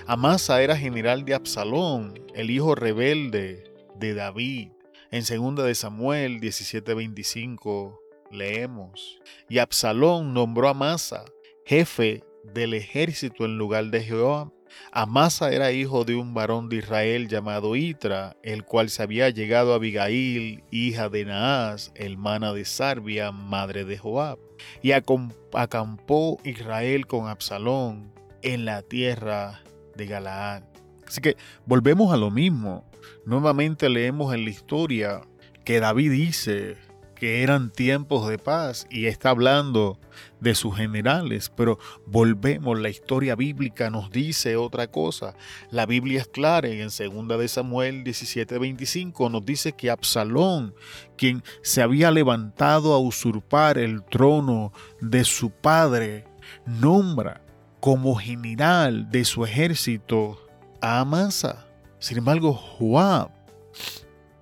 Amasa 0.06 0.62
era 0.62 0.76
general 0.76 1.24
de 1.24 1.34
Absalón, 1.34 2.14
el 2.32 2.52
hijo 2.52 2.76
rebelde 2.76 3.64
de 3.96 4.14
David. 4.14 4.68
En 5.10 5.24
Segunda 5.24 5.64
de 5.64 5.74
Samuel 5.74 6.38
17:25 6.40 7.98
leemos, 8.30 9.18
y 9.48 9.58
Absalón 9.58 10.32
nombró 10.32 10.68
a 10.68 10.70
Amasa 10.70 11.24
jefe 11.66 12.22
del 12.52 12.74
ejército 12.74 13.44
en 13.44 13.58
lugar 13.58 13.86
de 13.86 14.02
Jehová 14.02 14.50
Amasa 14.92 15.52
era 15.52 15.72
hijo 15.72 16.04
de 16.04 16.14
un 16.14 16.34
varón 16.34 16.68
de 16.68 16.76
Israel 16.76 17.28
llamado 17.28 17.76
Itra, 17.76 18.36
el 18.42 18.64
cual 18.64 18.90
se 18.90 19.02
había 19.02 19.28
llegado 19.30 19.72
a 19.72 19.76
Abigail, 19.76 20.62
hija 20.70 21.08
de 21.08 21.24
Naas, 21.24 21.92
hermana 21.94 22.52
de 22.52 22.64
Sarbia, 22.64 23.32
madre 23.32 23.84
de 23.84 23.98
Joab. 23.98 24.38
Y 24.82 24.92
acampó 24.92 26.38
Israel 26.44 27.06
con 27.06 27.28
Absalón 27.28 28.12
en 28.42 28.64
la 28.64 28.82
tierra 28.82 29.62
de 29.96 30.06
Galaad. 30.06 30.62
Así 31.06 31.20
que 31.20 31.36
volvemos 31.66 32.12
a 32.12 32.16
lo 32.16 32.30
mismo. 32.30 32.88
Nuevamente 33.26 33.88
leemos 33.88 34.34
en 34.34 34.44
la 34.44 34.50
historia 34.50 35.20
que 35.64 35.80
David 35.80 36.10
dice, 36.12 36.76
que 37.24 37.42
eran 37.42 37.70
tiempos 37.70 38.28
de 38.28 38.36
paz 38.36 38.86
y 38.90 39.06
está 39.06 39.30
hablando 39.30 39.98
de 40.40 40.54
sus 40.54 40.76
generales, 40.76 41.50
pero 41.56 41.78
volvemos, 42.04 42.78
la 42.78 42.90
historia 42.90 43.34
bíblica 43.34 43.88
nos 43.88 44.10
dice 44.10 44.56
otra 44.56 44.90
cosa. 44.90 45.34
La 45.70 45.86
Biblia 45.86 46.20
es 46.20 46.28
clara 46.28 46.68
y 46.68 46.82
en 46.82 46.88
2 46.88 47.38
de 47.38 47.48
Samuel 47.48 48.04
17:25 48.04 49.30
nos 49.30 49.42
dice 49.42 49.72
que 49.72 49.90
Absalón, 49.90 50.74
quien 51.16 51.42
se 51.62 51.80
había 51.80 52.10
levantado 52.10 52.92
a 52.92 52.98
usurpar 52.98 53.78
el 53.78 54.04
trono 54.04 54.74
de 55.00 55.24
su 55.24 55.48
padre, 55.48 56.26
nombra 56.66 57.42
como 57.80 58.16
general 58.16 59.10
de 59.10 59.24
su 59.24 59.46
ejército 59.46 60.46
a 60.82 61.00
Amasa. 61.00 61.66
Sin 61.98 62.18
embargo, 62.18 62.52
Joab 62.52 63.30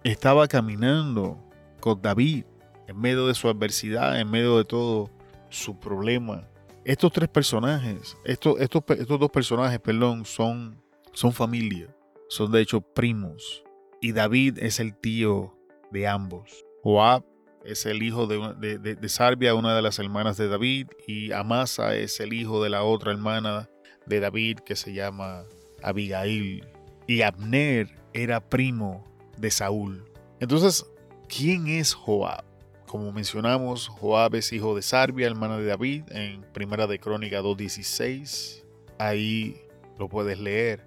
estaba 0.02 0.48
caminando 0.48 1.38
con 1.78 2.02
David 2.02 2.44
en 2.86 2.98
medio 2.98 3.26
de 3.26 3.34
su 3.34 3.48
adversidad, 3.48 4.20
en 4.20 4.30
medio 4.30 4.58
de 4.58 4.64
todo 4.64 5.10
su 5.48 5.78
problema. 5.78 6.48
Estos 6.84 7.12
tres 7.12 7.28
personajes, 7.28 8.16
estos, 8.24 8.60
estos, 8.60 8.82
estos 8.98 9.20
dos 9.20 9.30
personajes, 9.30 9.78
perdón, 9.78 10.24
son, 10.24 10.82
son 11.12 11.32
familia, 11.32 11.94
son 12.28 12.50
de 12.50 12.60
hecho 12.60 12.80
primos. 12.80 13.62
Y 14.00 14.12
David 14.12 14.58
es 14.58 14.80
el 14.80 14.96
tío 14.96 15.56
de 15.92 16.08
ambos. 16.08 16.64
Joab 16.82 17.24
es 17.64 17.86
el 17.86 18.02
hijo 18.02 18.26
de, 18.26 18.78
de, 18.78 19.08
Sarbia, 19.08 19.54
una 19.54 19.76
de 19.76 19.82
las 19.82 20.00
hermanas 20.00 20.36
de 20.36 20.48
David, 20.48 20.88
y 21.06 21.30
Amasa 21.30 21.94
es 21.94 22.18
el 22.18 22.32
hijo 22.32 22.62
de 22.64 22.70
la 22.70 22.82
otra 22.82 23.12
hermana 23.12 23.70
de 24.06 24.18
David 24.18 24.58
que 24.60 24.74
se 24.74 24.92
llama 24.92 25.44
Abigail. 25.82 26.66
Y 27.06 27.22
Abner 27.22 27.88
era 28.12 28.40
primo 28.40 29.04
de 29.36 29.50
Saúl. 29.50 30.04
Entonces, 30.40 30.84
¿quién 31.28 31.68
es 31.68 31.94
Joab? 31.94 32.51
Como 32.92 33.10
mencionamos, 33.10 33.88
Joab 33.88 34.34
es 34.34 34.52
hijo 34.52 34.76
de 34.76 34.82
Sarbia, 34.82 35.26
hermana 35.26 35.56
de 35.56 35.64
David, 35.64 36.02
en 36.10 36.42
Primera 36.52 36.86
de 36.86 36.98
Crónica 36.98 37.40
2.16. 37.40 38.64
Ahí 38.98 39.56
lo 39.98 40.10
puedes 40.10 40.38
leer. 40.38 40.86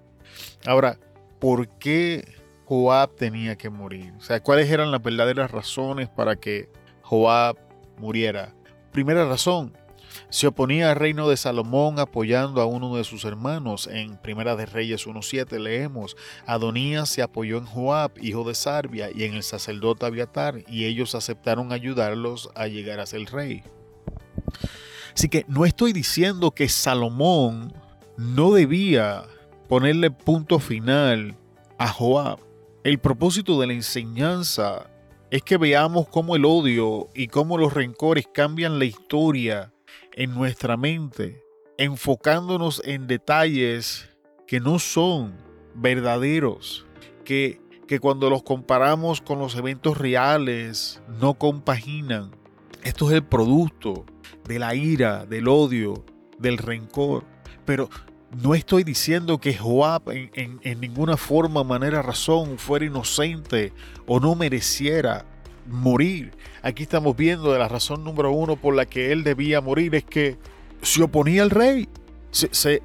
Ahora, 0.64 1.00
¿por 1.40 1.66
qué 1.78 2.24
Joab 2.64 3.16
tenía 3.16 3.56
que 3.56 3.70
morir? 3.70 4.12
O 4.18 4.20
sea, 4.20 4.40
¿cuáles 4.40 4.70
eran 4.70 4.92
las 4.92 5.02
verdaderas 5.02 5.50
razones 5.50 6.08
para 6.08 6.36
que 6.36 6.68
Joab 7.02 7.56
muriera? 7.98 8.54
Primera 8.92 9.28
razón, 9.28 9.76
se 10.28 10.46
oponía 10.46 10.90
al 10.90 10.96
reino 10.96 11.28
de 11.28 11.36
Salomón 11.36 11.98
apoyando 11.98 12.60
a 12.60 12.66
uno 12.66 12.96
de 12.96 13.04
sus 13.04 13.24
hermanos. 13.24 13.88
En 13.90 14.16
Primera 14.16 14.56
de 14.56 14.66
Reyes 14.66 15.06
1.7 15.06 15.58
leemos, 15.58 16.16
Adonías 16.46 17.08
se 17.08 17.22
apoyó 17.22 17.58
en 17.58 17.66
Joab, 17.66 18.12
hijo 18.20 18.44
de 18.44 18.54
Sarbia, 18.54 19.10
y 19.14 19.24
en 19.24 19.34
el 19.34 19.42
sacerdote 19.42 20.06
Abiatar, 20.06 20.64
y 20.68 20.84
ellos 20.84 21.14
aceptaron 21.14 21.72
ayudarlos 21.72 22.50
a 22.54 22.66
llegar 22.66 23.00
a 23.00 23.06
ser 23.06 23.24
rey. 23.30 23.62
Así 25.14 25.28
que 25.28 25.44
no 25.48 25.64
estoy 25.64 25.92
diciendo 25.92 26.50
que 26.50 26.68
Salomón 26.68 27.72
no 28.16 28.52
debía 28.52 29.24
ponerle 29.68 30.10
punto 30.10 30.58
final 30.58 31.36
a 31.78 31.88
Joab. 31.88 32.38
El 32.84 32.98
propósito 32.98 33.60
de 33.60 33.66
la 33.66 33.72
enseñanza 33.72 34.90
es 35.30 35.42
que 35.42 35.56
veamos 35.56 36.08
cómo 36.08 36.36
el 36.36 36.44
odio 36.44 37.08
y 37.14 37.28
cómo 37.28 37.58
los 37.58 37.74
rencores 37.74 38.26
cambian 38.32 38.78
la 38.78 38.84
historia 38.84 39.72
en 40.16 40.34
nuestra 40.34 40.76
mente, 40.76 41.44
enfocándonos 41.78 42.82
en 42.84 43.06
detalles 43.06 44.08
que 44.46 44.60
no 44.60 44.78
son 44.78 45.36
verdaderos, 45.74 46.86
que, 47.24 47.60
que 47.86 48.00
cuando 48.00 48.30
los 48.30 48.42
comparamos 48.42 49.20
con 49.20 49.38
los 49.38 49.54
eventos 49.54 49.98
reales 49.98 51.02
no 51.20 51.34
compaginan. 51.34 52.30
Esto 52.82 53.10
es 53.10 53.16
el 53.16 53.24
producto 53.24 54.06
de 54.48 54.58
la 54.58 54.74
ira, 54.74 55.26
del 55.26 55.48
odio, 55.48 56.04
del 56.38 56.56
rencor. 56.58 57.24
Pero 57.64 57.90
no 58.42 58.54
estoy 58.54 58.84
diciendo 58.84 59.38
que 59.38 59.56
Joab 59.56 60.10
en, 60.10 60.60
en, 60.62 60.80
ninguna 60.80 61.16
forma, 61.16 61.64
manera, 61.64 62.00
razón 62.00 62.58
fuera 62.58 62.86
inocente 62.86 63.72
o 64.06 64.20
no 64.20 64.34
mereciera 64.34 65.26
morir. 65.68 66.32
Aquí 66.62 66.82
estamos 66.82 67.16
viendo 67.16 67.52
de 67.52 67.58
la 67.58 67.68
razón 67.68 68.04
número 68.04 68.30
uno 68.32 68.56
por 68.56 68.74
la 68.74 68.86
que 68.86 69.12
él 69.12 69.24
debía 69.24 69.60
morir 69.60 69.94
es 69.94 70.04
que 70.04 70.36
se 70.82 71.02
oponía 71.02 71.42
al 71.42 71.50
rey. 71.50 71.88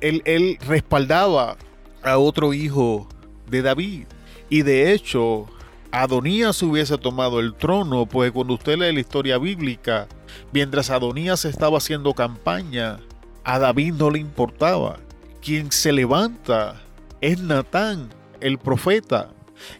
él, 0.02 0.22
él 0.26 0.58
respaldaba 0.68 1.58
a 2.04 2.18
otro 2.18 2.54
hijo 2.54 3.08
de 3.50 3.62
David. 3.62 4.06
Y 4.50 4.64
de 4.64 4.94
hecho, 4.94 5.48
Adonías 5.92 6.62
hubiese 6.64 6.98
tomado 6.98 7.40
el 7.40 7.54
trono, 7.54 8.06
pues 8.06 8.32
cuando 8.32 8.54
usted 8.54 8.78
lee 8.78 8.94
la 8.94 9.00
historia 9.00 9.38
bíblica, 9.38 10.08
mientras 10.54 10.90
Adonías 10.90 11.46
estaba 11.46 11.78
haciendo 11.78 12.14
campaña, 12.14 13.00
a 13.44 13.60
David 13.60 13.94
no 13.96 14.10
le 14.10 14.20
importaba. 14.20 15.00
Quien 15.42 15.72
se 15.72 15.92
levanta 15.92 16.82
es 17.20 17.40
Natán, 17.40 18.10
el 18.40 18.58
profeta, 18.58 19.32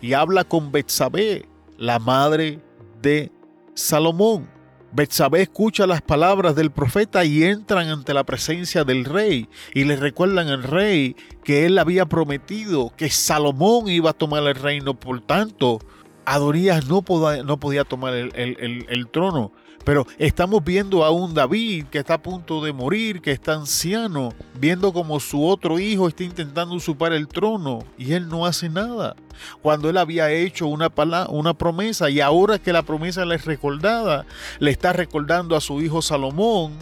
y 0.02 0.14
habla 0.14 0.44
con 0.44 0.72
Betsabé, 0.72 1.46
la 1.78 2.00
madre 2.00 2.60
de 3.02 3.32
Salomón. 3.74 4.50
Betsabé 4.94 5.44
escucha 5.44 5.88
las 5.88 6.02
palabras 6.02 6.56
del 6.56 6.72
profeta 6.72 7.24
y 7.24 7.44
entran 7.44 7.88
ante 7.88 8.14
la 8.14 8.26
presencia 8.26 8.84
del 8.84 9.06
rey 9.06 9.48
y 9.74 9.86
le 9.86 9.96
recuerdan 9.96 10.50
al 10.50 10.64
rey 10.64 11.16
que 11.44 11.66
él 11.66 11.78
había 11.78 12.06
prometido 12.06 12.92
que 12.98 13.10
Salomón 13.10 13.88
iba 13.88 14.10
a 14.10 14.14
tomar 14.14 14.44
el 14.44 14.56
reino. 14.56 15.00
Por 15.00 15.22
tanto, 15.22 15.80
Adonías 16.26 16.88
no 16.88 17.04
podía, 17.04 17.44
no 17.44 17.58
podía 17.58 17.86
tomar 17.86 18.14
el 18.14 19.08
trono. 19.12 19.54
Pero 19.84 20.06
estamos 20.18 20.64
viendo 20.64 21.04
a 21.04 21.12
un 21.12 21.34
David 21.34 21.86
que 21.86 22.00
está 22.00 22.16
a 22.16 22.22
punto 22.22 22.64
de 22.64 22.74
morir, 22.74 23.22
que 23.22 23.32
está 23.32 23.54
anciano, 23.54 24.34
viendo 24.60 24.94
como 24.94 25.20
su 25.20 25.46
otro 25.46 25.80
hijo 25.80 26.08
está 26.08 26.24
intentando 26.24 26.76
usurpar 26.76 27.14
el 27.14 27.28
trono 27.28 27.80
y 27.98 28.14
él 28.14 28.30
no 28.30 28.46
hace 28.46 28.70
nada. 28.70 29.16
Cuando 29.62 29.90
él 29.90 29.98
había 29.98 30.32
hecho 30.32 30.68
una, 30.68 30.92
una 31.30 31.54
promesa 31.54 32.10
y 32.10 32.20
ahora 32.20 32.60
que 32.60 32.74
la 32.74 32.84
promesa 32.84 33.26
le 33.26 33.36
es 33.36 33.46
recordada, 33.46 34.26
le 34.60 34.72
está 34.72 34.94
recordando 34.94 35.56
a 35.56 35.62
su 35.62 35.82
hijo 35.82 36.02
Salomón 36.02 36.74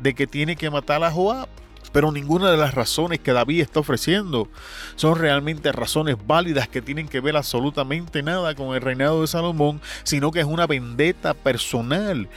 de 0.00 0.14
que 0.14 0.26
tiene 0.26 0.56
que 0.56 0.70
matar 0.70 1.02
a 1.04 1.10
Joab. 1.10 1.48
Pero 1.92 2.12
ninguna 2.12 2.50
de 2.50 2.56
las 2.56 2.74
razones 2.74 3.20
que 3.20 3.32
David 3.32 3.62
está 3.62 3.80
ofreciendo 3.80 4.48
son 4.96 5.18
realmente 5.18 5.72
razones 5.72 6.16
válidas 6.26 6.68
que 6.68 6.82
tienen 6.82 7.08
que 7.08 7.20
ver 7.20 7.36
absolutamente 7.36 8.22
nada 8.22 8.54
con 8.54 8.74
el 8.74 8.82
reinado 8.82 9.22
de 9.22 9.26
Salomón, 9.26 9.80
sino 10.02 10.30
que 10.30 10.40
es 10.40 10.46
una 10.46 10.66
vendetta 10.66 11.34
personal 11.34 12.28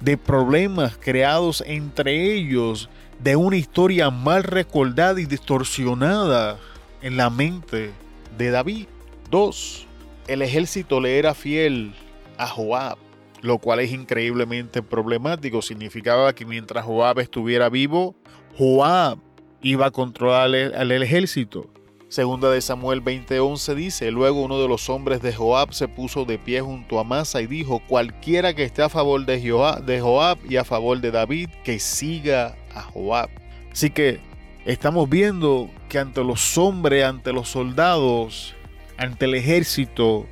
de 0.00 0.18
problemas 0.18 0.96
creados 0.98 1.62
entre 1.66 2.34
ellos 2.34 2.88
de 3.18 3.36
una 3.36 3.56
historia 3.56 4.10
mal 4.10 4.42
recordada 4.42 5.20
y 5.20 5.26
distorsionada 5.26 6.58
en 7.00 7.16
la 7.16 7.30
mente 7.30 7.92
de 8.36 8.50
David. 8.50 8.86
2. 9.30 9.86
El 10.28 10.42
ejército 10.42 11.00
le 11.00 11.18
era 11.18 11.34
fiel 11.34 11.94
a 12.36 12.46
Joab, 12.46 12.98
lo 13.42 13.58
cual 13.58 13.80
es 13.80 13.92
increíblemente 13.92 14.82
problemático. 14.82 15.62
Significaba 15.62 16.34
que 16.34 16.44
mientras 16.44 16.84
Joab 16.84 17.20
estuviera 17.20 17.68
vivo, 17.68 18.14
Joab 18.58 19.18
iba 19.60 19.86
a 19.86 19.90
controlar 19.90 20.74
al 20.74 20.90
ejército. 20.90 21.68
Segunda 22.08 22.50
de 22.50 22.60
Samuel 22.60 23.02
20:11 23.02 23.74
dice, 23.74 24.10
luego 24.10 24.42
uno 24.42 24.60
de 24.62 24.68
los 24.68 24.88
hombres 24.88 25.20
de 25.20 25.34
Joab 25.34 25.74
se 25.74 25.88
puso 25.88 26.24
de 26.24 26.38
pie 26.38 26.60
junto 26.62 26.98
a 26.98 27.04
Masa 27.04 27.42
y 27.42 27.46
dijo, 27.46 27.82
cualquiera 27.86 28.54
que 28.54 28.62
esté 28.62 28.82
a 28.82 28.88
favor 28.88 29.26
de 29.26 29.50
Joab, 29.50 29.84
de 29.84 30.00
Joab 30.00 30.38
y 30.48 30.56
a 30.56 30.64
favor 30.64 31.00
de 31.00 31.10
David, 31.10 31.50
que 31.64 31.78
siga 31.78 32.56
a 32.74 32.82
Joab. 32.82 33.28
Así 33.72 33.90
que 33.90 34.20
estamos 34.64 35.10
viendo 35.10 35.68
que 35.88 35.98
ante 35.98 36.24
los 36.24 36.56
hombres, 36.56 37.04
ante 37.04 37.32
los 37.32 37.48
soldados, 37.48 38.54
ante 38.96 39.26
el 39.26 39.34
ejército, 39.34 40.26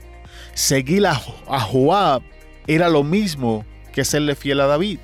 seguir 0.55 1.07
a, 1.07 1.21
a 1.49 1.61
Joab 1.61 2.23
era 2.67 2.89
lo 2.89 3.03
mismo 3.03 3.67
que 3.93 4.05
serle 4.05 4.35
fiel 4.35 4.61
a 4.61 4.67
David. 4.67 5.01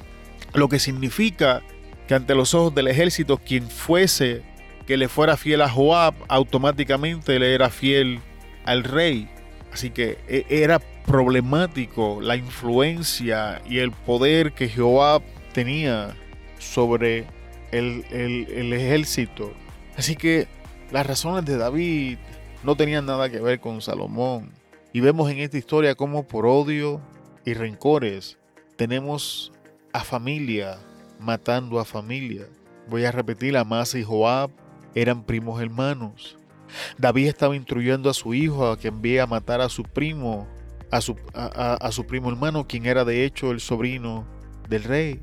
Lo 0.54 0.68
que 0.68 0.78
significa 0.78 1.62
que 2.10 2.16
ante 2.16 2.34
los 2.34 2.54
ojos 2.54 2.74
del 2.74 2.88
ejército, 2.88 3.38
quien 3.38 3.70
fuese 3.70 4.42
que 4.84 4.96
le 4.96 5.06
fuera 5.06 5.36
fiel 5.36 5.62
a 5.62 5.68
Joab, 5.68 6.12
automáticamente 6.26 7.38
le 7.38 7.54
era 7.54 7.70
fiel 7.70 8.18
al 8.64 8.82
rey. 8.82 9.28
Así 9.72 9.90
que 9.90 10.18
e, 10.26 10.44
era 10.48 10.80
problemático 11.06 12.20
la 12.20 12.34
influencia 12.34 13.62
y 13.64 13.78
el 13.78 13.92
poder 13.92 14.54
que 14.54 14.68
Joab 14.68 15.22
tenía 15.52 16.16
sobre 16.58 17.26
el, 17.70 18.04
el, 18.10 18.72
ejército. 18.72 19.52
Así 19.96 20.16
que 20.16 20.48
las 20.90 21.06
razones 21.06 21.44
de 21.44 21.58
David 21.58 22.18
no 22.64 22.74
tenían 22.74 23.06
nada 23.06 23.30
que 23.30 23.38
ver 23.38 23.60
con 23.60 23.80
Salomón. 23.80 24.50
Y 24.92 24.98
vemos 24.98 25.30
en 25.30 25.38
esta 25.38 25.58
historia 25.58 25.94
cómo 25.94 26.26
por 26.26 26.44
odio 26.44 27.00
y 27.44 27.54
rencores 27.54 28.36
tenemos 28.74 29.52
a 29.92 30.02
familia 30.02 30.80
matando 31.20 31.78
a 31.78 31.84
familia. 31.84 32.46
Voy 32.88 33.04
a 33.04 33.12
repetir, 33.12 33.56
Amasa 33.56 33.98
y 33.98 34.04
Joab 34.04 34.50
eran 34.94 35.24
primos 35.24 35.60
hermanos. 35.60 36.36
David 36.98 37.28
estaba 37.28 37.56
instruyendo 37.56 38.10
a 38.10 38.14
su 38.14 38.34
hijo 38.34 38.66
a 38.66 38.78
que 38.78 38.88
envíe 38.88 39.18
a 39.18 39.26
matar 39.26 39.60
a 39.60 39.68
su 39.68 39.82
primo, 39.82 40.48
a 40.90 41.00
su, 41.00 42.06
primo 42.06 42.30
hermano, 42.30 42.66
quien 42.66 42.86
era 42.86 43.04
de 43.04 43.24
hecho 43.24 43.50
el 43.50 43.60
sobrino 43.60 44.26
del 44.68 44.84
rey. 44.84 45.20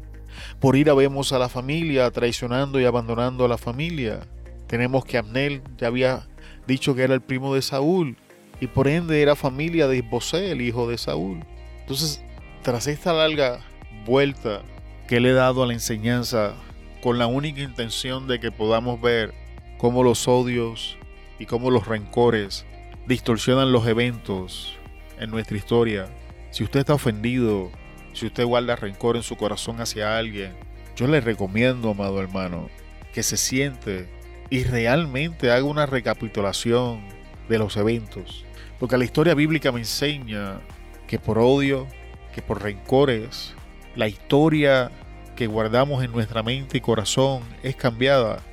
Por 0.60 0.76
ira 0.76 0.94
vemos 0.94 1.34
a 1.34 1.40
la 1.40 1.50
familia 1.50 2.12
traicionando 2.12 2.80
y 2.80 2.86
abandonando 2.86 3.46
a 3.46 3.48
la 3.48 3.58
familia. 3.58 4.22
Tenemos 4.68 5.06
que 5.06 5.18
Abnel 5.18 5.62
ya 5.78 5.88
había 5.88 6.28
dicho 6.68 6.94
que 6.96 7.04
era 7.04 7.14
el 7.14 7.22
primo 7.22 7.56
de 7.56 7.62
Saúl 7.62 8.18
y 8.60 8.68
por 8.68 8.88
ende 8.88 9.22
era 9.22 9.36
familia 9.36 9.88
de 9.88 9.98
Isbosé, 9.98 10.52
el 10.52 10.62
hijo 10.62 10.90
de 10.90 10.98
Saúl. 10.98 11.46
Entonces, 11.80 12.22
tras 12.64 12.88
esta 12.88 13.14
larga 13.14 13.62
vuelta 14.06 14.62
que 15.08 15.22
le 15.22 15.30
he 15.30 15.34
dado 15.34 15.64
a 15.64 15.68
la 15.68 15.74
enseñanza 15.74 16.54
con 17.02 17.18
la 17.18 17.28
única 17.28 17.62
intención 17.62 18.28
de 18.28 18.40
que 18.40 18.52
podamos 18.52 19.00
ver 19.00 19.34
cómo 19.78 20.04
los 20.04 20.28
odios 20.28 20.98
y 21.40 21.46
cómo 21.46 21.72
los 21.72 21.88
rencores 21.88 22.66
distorsionan 23.08 23.72
los 23.72 23.88
eventos 23.88 24.76
en 25.20 25.32
nuestra 25.32 25.56
historia. 25.56 26.08
Si 26.52 26.64
usted 26.64 26.82
está 26.82 26.94
ofendido, 26.94 27.72
si 28.14 28.26
usted 28.26 28.46
guarda 28.46 28.76
rencor 28.76 29.16
en 29.16 29.24
su 29.24 29.38
corazón 29.38 29.80
hacia 29.80 30.18
alguien, 30.18 30.54
yo 30.96 31.08
le 31.08 31.22
recomiendo, 31.22 31.92
amado 31.92 32.20
hermano, 32.20 32.70
que 33.14 33.24
se 33.24 33.38
siente 33.38 34.10
y 34.50 34.64
realmente 34.64 35.52
haga 35.52 35.64
una 35.64 35.86
recapitulación 35.86 37.02
de 37.48 37.60
los 37.60 37.78
eventos. 37.78 38.44
Porque 38.80 38.98
la 38.98 39.06
historia 39.06 39.36
bíblica 39.36 39.72
me 39.72 39.80
enseña 39.80 40.60
que 41.08 41.18
por 41.18 41.40
odio, 41.40 41.88
que 42.34 42.42
por 42.42 42.62
rencores, 42.62 43.56
la 43.98 44.08
historia 44.08 44.92
que 45.36 45.48
guardamos 45.48 46.04
en 46.04 46.12
nuestra 46.12 46.44
mente 46.44 46.78
y 46.78 46.82
corazón 46.82 47.42
es 47.64 47.76
cambiada 47.76 48.44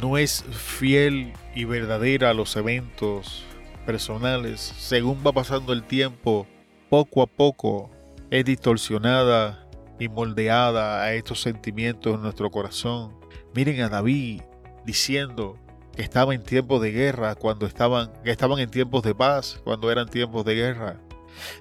no 0.00 0.16
es 0.16 0.44
fiel 0.50 1.32
y 1.54 1.64
verdadera 1.64 2.30
a 2.30 2.34
los 2.34 2.56
eventos 2.56 3.44
personales, 3.84 4.60
según 4.60 5.18
va 5.26 5.32
pasando 5.32 5.72
el 5.72 5.82
tiempo, 5.82 6.46
poco 6.88 7.20
a 7.20 7.26
poco 7.26 7.90
es 8.30 8.44
distorsionada 8.44 9.68
y 9.98 10.08
moldeada 10.08 11.02
a 11.02 11.12
estos 11.14 11.42
sentimientos 11.42 12.14
en 12.14 12.22
nuestro 12.22 12.50
corazón. 12.50 13.14
Miren 13.54 13.82
a 13.82 13.88
David 13.88 14.42
diciendo 14.86 15.58
que 15.94 16.02
estaba 16.02 16.34
en 16.34 16.42
tiempos 16.42 16.80
de 16.80 16.92
guerra 16.92 17.34
cuando 17.34 17.66
estaban, 17.66 18.12
que 18.24 18.30
estaban 18.30 18.58
en 18.60 18.70
tiempos 18.70 19.02
de 19.02 19.14
paz 19.14 19.60
cuando 19.64 19.90
eran 19.90 20.08
tiempos 20.08 20.44
de 20.44 20.54
guerra. 20.54 20.96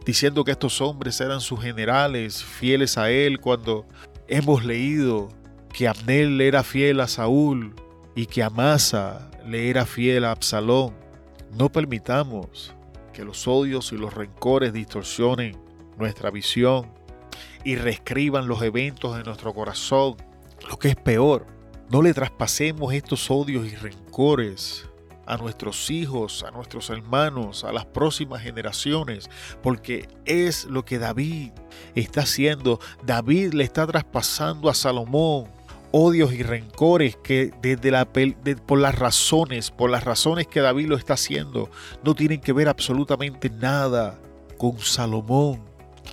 Diciendo 0.06 0.44
que 0.44 0.52
estos 0.52 0.82
hombres 0.82 1.20
eran 1.22 1.42
sus 1.42 1.62
generales, 1.62 2.44
fieles 2.44 2.98
a 2.98 3.10
él 3.10 3.40
cuando 3.40 3.86
hemos 4.28 4.64
leído 4.64 5.30
que 5.74 5.88
Abnel 5.88 6.42
era 6.42 6.64
fiel 6.64 7.00
a 7.00 7.08
Saúl 7.08 7.76
y 8.16 8.26
que 8.26 8.44
Amasa 8.44 9.32
le 9.46 9.70
era 9.70 9.86
fiel 9.86 10.26
a 10.26 10.32
Absalón. 10.32 10.94
No 11.58 11.72
permitamos 11.72 12.74
que 13.14 13.26
los 13.26 13.48
odios 13.48 13.92
y 13.92 13.98
los 13.98 14.14
rencores 14.14 14.74
distorsionen 14.74 15.58
nuestra 15.98 16.32
visión 16.32 16.92
y 17.64 17.76
reescriban 17.76 18.48
los 18.48 18.62
eventos 18.62 19.18
de 19.18 19.24
nuestro 19.24 19.54
corazón. 19.54 20.16
Lo 20.70 20.78
que 20.78 20.90
es 20.90 20.96
peor, 20.96 21.46
no 21.90 22.02
le 22.02 22.14
traspasemos 22.14 22.94
estos 22.94 23.30
odios 23.30 23.66
y 23.66 23.76
rencores 23.76 24.90
a 25.26 25.38
nuestros 25.38 25.90
hijos, 25.90 26.44
a 26.44 26.52
nuestros 26.52 26.90
hermanos, 26.90 27.64
a 27.64 27.72
las 27.72 27.86
próximas 27.86 28.42
generaciones, 28.42 29.30
porque 29.62 30.08
es 30.26 30.66
lo 30.66 30.84
que 30.84 31.00
David 31.00 31.52
está 31.96 32.22
haciendo. 32.22 32.80
David 33.04 33.54
le 33.54 33.64
está 33.64 33.86
traspasando 33.88 34.70
a 34.70 34.74
Salomón 34.74 35.48
odios 35.92 36.34
y 36.34 36.42
rencores 36.42 37.18
que 37.18 37.52
desde 37.62 37.92
la, 37.92 38.06
por 38.06 38.80
las 38.80 38.96
razones, 38.96 39.72
por 39.72 39.90
las 39.90 40.04
razones 40.04 40.48
que 40.48 40.62
David 40.62 40.88
lo 40.88 40.98
está 40.98 41.14
haciendo, 41.14 41.70
no 42.04 42.16
tienen 42.16 42.40
que 42.40 42.54
ver 42.54 42.70
absolutamente 42.70 43.50
nada 43.50 44.18
con 44.58 44.80
Salomón. 44.80 45.62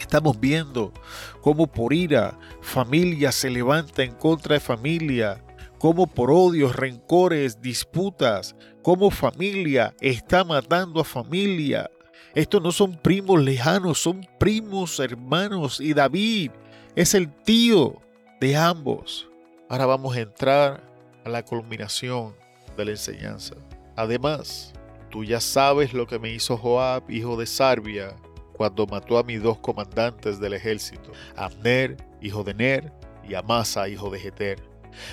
Estamos 0.01 0.39
viendo 0.39 0.93
cómo 1.41 1.67
por 1.67 1.93
ira 1.93 2.39
familia 2.61 3.33
se 3.33 3.51
levanta 3.51 4.03
en 4.03 4.15
contra 4.15 4.55
de 4.55 4.61
familia, 4.61 5.43
cómo 5.79 6.07
por 6.07 6.31
odios, 6.31 6.77
rencores, 6.77 7.61
disputas, 7.61 8.55
cómo 8.83 9.11
familia 9.11 9.95
está 10.01 10.45
matando 10.45 11.01
a 11.01 11.05
familia. 11.05 11.91
Estos 12.35 12.63
no 12.63 12.73
son 12.73 12.97
primos 12.97 13.43
lejanos, 13.43 13.99
son 13.99 14.27
primos 14.39 14.99
hermanos 15.01 15.81
y 15.81 15.95
David 15.95 16.51
es 16.95 17.15
el 17.15 17.33
tío 17.43 18.01
de 18.41 18.57
ambos. 18.57 19.29
Ahora 19.69 19.87
vamos 19.87 20.17
a 20.17 20.21
entrar 20.21 20.83
a 21.25 21.29
la 21.29 21.45
culminación 21.45 22.35
de 22.77 22.85
la 22.85 22.91
enseñanza. 22.93 23.55
Además, 23.97 24.73
tú 25.11 25.25
ya 25.25 25.41
sabes 25.41 25.93
lo 25.93 26.07
que 26.07 26.19
me 26.19 26.33
hizo 26.33 26.57
Joab, 26.57 27.11
hijo 27.11 27.37
de 27.37 27.47
Sarbia, 27.47 28.17
cuando 28.57 28.87
mató 28.87 29.19
a 29.19 29.23
mis 29.23 29.43
dos 29.43 29.59
comandantes 29.59 30.41
del 30.41 30.55
ejército, 30.55 31.13
Abner, 31.37 31.97
hijo 32.21 32.43
de 32.43 32.55
Ner, 32.55 32.93
y 33.29 33.35
Amasa, 33.35 33.89
hijo 33.89 34.11
de 34.11 34.19
Jeter. 34.19 34.68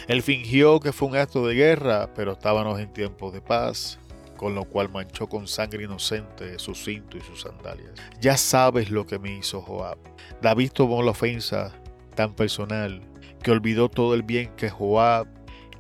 Él 0.08 0.22
fingió 0.22 0.80
que 0.80 0.92
fue 0.92 1.10
un 1.10 1.16
acto 1.16 1.46
de 1.46 1.56
guerra, 1.56 2.10
pero 2.14 2.34
estábamos 2.34 2.80
en 2.80 2.92
tiempos 2.92 3.34
de 3.34 3.42
paz, 3.42 4.00
con 4.38 4.56
lo 4.56 4.66
cual 4.66 4.90
manchó 4.90 5.28
con 5.28 5.48
sangre 5.48 5.84
inocente 5.84 6.60
su 6.60 6.76
cinto 6.76 7.18
y 7.18 7.22
sus 7.22 7.42
sandalias. 7.42 7.92
Ya 8.20 8.38
sabes 8.38 8.90
lo 8.92 9.06
que 9.06 9.20
me 9.20 9.38
hizo 9.38 9.62
Joab. 9.62 9.98
David 10.42 10.72
tomó 10.74 11.02
la 11.04 11.12
ofensa 11.12 11.74
tan 12.16 12.34
personal 12.34 13.02
que 13.42 13.52
olvidó 13.52 13.90
todo 13.90 14.16
el 14.16 14.24
bien 14.24 14.52
que 14.56 14.70
Joab 14.70 15.28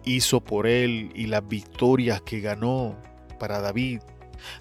hizo 0.05 0.41
por 0.41 0.67
él 0.67 1.11
y 1.15 1.27
las 1.27 1.47
victorias 1.47 2.21
que 2.21 2.39
ganó 2.39 2.95
para 3.39 3.59
David. 3.59 4.01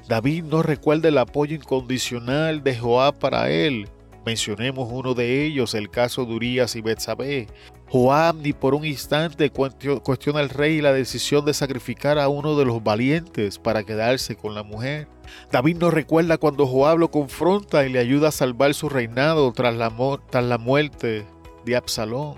David 0.09 0.45
no 0.45 0.63
recuerda 0.63 1.09
el 1.09 1.19
apoyo 1.19 1.55
incondicional 1.55 2.63
de 2.63 2.77
Joab 2.77 3.19
para 3.19 3.51
él. 3.51 3.89
Mencionemos 4.25 4.89
uno 4.91 5.13
de 5.13 5.45
ellos, 5.45 5.75
el 5.75 5.91
caso 5.91 6.25
de 6.25 6.35
Urias 6.35 6.77
y 6.77 6.81
Betsabé. 6.81 7.47
Joab 7.95 8.39
ni 8.43 8.53
por 8.53 8.75
un 8.75 8.85
instante 8.85 9.51
cuestiona 9.51 10.41
al 10.41 10.49
rey 10.49 10.81
la 10.81 10.93
decisión 10.93 11.45
de 11.45 11.55
sacrificar 11.55 12.19
a 12.19 12.27
uno 12.27 12.57
de 12.57 12.65
los 12.65 12.83
valientes 12.83 13.61
para 13.61 13.85
quedarse 13.85 14.35
con 14.35 14.53
la 14.53 14.65
mujer. 14.65 15.07
David 15.53 15.77
no 15.77 15.93
recuerda 15.93 16.37
cuando 16.37 16.67
Joab 16.67 16.99
lo 16.99 17.13
confronta 17.13 17.87
y 17.87 17.93
le 17.93 18.01
ayuda 18.01 18.31
a 18.31 18.33
salvar 18.33 18.75
su 18.75 18.89
reinado 18.89 19.53
tras 19.53 19.77
la, 19.77 19.93
tras 20.29 20.43
la 20.43 20.59
muerte 20.59 21.25
de 21.65 21.77
Absalón. 21.77 22.35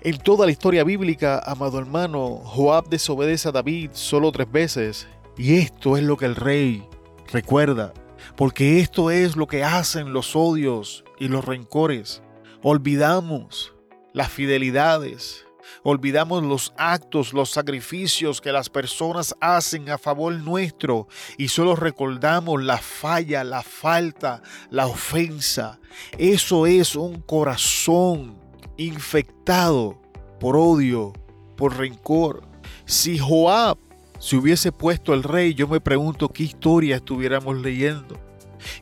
En 0.00 0.18
toda 0.18 0.46
la 0.46 0.52
historia 0.52 0.84
bíblica, 0.84 1.40
amado 1.44 1.80
hermano, 1.80 2.36
Joab 2.44 2.88
desobedece 2.88 3.48
a 3.48 3.52
David 3.52 3.90
solo 3.94 4.30
tres 4.30 4.48
veces. 4.52 5.08
Y 5.36 5.56
esto 5.56 5.96
es 5.96 6.04
lo 6.04 6.16
que 6.16 6.26
el 6.26 6.36
rey 6.36 6.86
recuerda, 7.32 7.92
porque 8.36 8.78
esto 8.78 9.10
es 9.10 9.34
lo 9.34 9.48
que 9.48 9.64
hacen 9.64 10.12
los 10.12 10.36
odios 10.36 11.02
y 11.18 11.26
los 11.26 11.44
rencores. 11.44 12.22
Olvidamos 12.62 13.71
las 14.12 14.30
fidelidades 14.30 15.44
Olvidamos 15.84 16.42
los 16.42 16.72
actos, 16.76 17.32
los 17.32 17.50
sacrificios 17.50 18.40
que 18.40 18.52
las 18.52 18.68
personas 18.68 19.34
hacen 19.40 19.90
a 19.90 19.98
favor 19.98 20.32
nuestro 20.34 21.08
y 21.38 21.48
solo 21.48 21.74
recordamos 21.74 22.62
la 22.62 22.78
falla, 22.78 23.42
la 23.44 23.62
falta, 23.62 24.42
la 24.70 24.86
ofensa. 24.86 25.80
Eso 26.18 26.66
es 26.66 26.94
un 26.94 27.20
corazón 27.20 28.38
infectado 28.76 30.00
por 30.38 30.56
odio, 30.56 31.12
por 31.56 31.76
rencor. 31.76 32.42
Si 32.84 33.18
Joab 33.18 33.78
se 34.18 34.36
hubiese 34.36 34.70
puesto 34.70 35.14
el 35.14 35.22
rey, 35.22 35.54
yo 35.54 35.66
me 35.66 35.80
pregunto 35.80 36.28
qué 36.28 36.44
historia 36.44 36.96
estuviéramos 36.96 37.60
leyendo. 37.60 38.20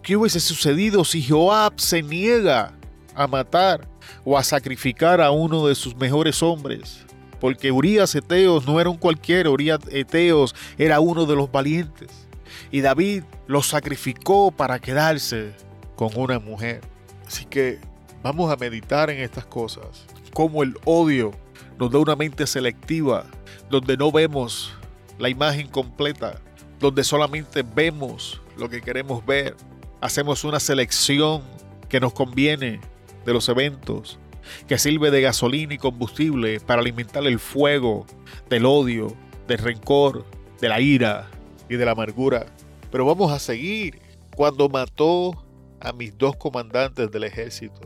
¿Qué 0.02 0.16
hubiese 0.16 0.40
sucedido 0.40 1.04
si 1.04 1.26
Joab 1.26 1.80
se 1.80 2.02
niega 2.02 2.78
a 3.14 3.26
matar 3.26 3.89
o 4.24 4.36
a 4.36 4.44
sacrificar 4.44 5.20
a 5.20 5.30
uno 5.30 5.66
de 5.66 5.74
sus 5.74 5.96
mejores 5.96 6.42
hombres? 6.42 7.04
Porque 7.40 7.72
Urias 7.72 8.14
Eteos 8.14 8.66
no 8.66 8.80
era 8.80 8.90
un 8.90 8.98
cualquiera, 8.98 9.50
Urias 9.50 9.80
Eteos 9.90 10.54
era 10.76 11.00
uno 11.00 11.24
de 11.26 11.36
los 11.36 11.50
valientes. 11.50 12.28
Y 12.70 12.82
David 12.82 13.24
lo 13.46 13.62
sacrificó 13.62 14.50
para 14.50 14.78
quedarse 14.78 15.52
con 15.96 16.10
una 16.16 16.38
mujer. 16.38 16.82
Así 17.26 17.44
que 17.44 17.80
vamos 18.22 18.52
a 18.52 18.56
meditar 18.56 19.10
en 19.10 19.20
estas 19.20 19.46
cosas. 19.46 20.04
Como 20.34 20.62
el 20.62 20.74
odio 20.84 21.32
nos 21.78 21.90
da 21.90 21.98
una 21.98 22.16
mente 22.16 22.46
selectiva, 22.46 23.24
donde 23.70 23.96
no 23.96 24.12
vemos 24.12 24.72
la 25.18 25.28
imagen 25.28 25.68
completa, 25.68 26.40
donde 26.78 27.04
solamente 27.04 27.62
vemos 27.62 28.40
lo 28.56 28.68
que 28.68 28.82
queremos 28.82 29.24
ver. 29.24 29.56
Hacemos 30.00 30.44
una 30.44 30.60
selección 30.60 31.42
que 31.88 32.00
nos 32.00 32.12
conviene 32.12 32.80
de 33.24 33.32
los 33.32 33.48
eventos, 33.48 34.18
que 34.66 34.78
sirve 34.78 35.10
de 35.10 35.20
gasolina 35.20 35.74
y 35.74 35.78
combustible 35.78 36.60
para 36.60 36.80
alimentar 36.80 37.26
el 37.26 37.38
fuego 37.38 38.06
del 38.48 38.66
odio, 38.66 39.14
del 39.46 39.58
rencor, 39.58 40.24
de 40.60 40.68
la 40.68 40.80
ira 40.80 41.30
y 41.68 41.76
de 41.76 41.84
la 41.84 41.92
amargura. 41.92 42.46
Pero 42.90 43.04
vamos 43.06 43.32
a 43.32 43.38
seguir. 43.38 44.00
Cuando 44.36 44.68
mató 44.68 45.44
a 45.80 45.92
mis 45.92 46.16
dos 46.16 46.36
comandantes 46.36 47.10
del 47.10 47.24
ejército, 47.24 47.80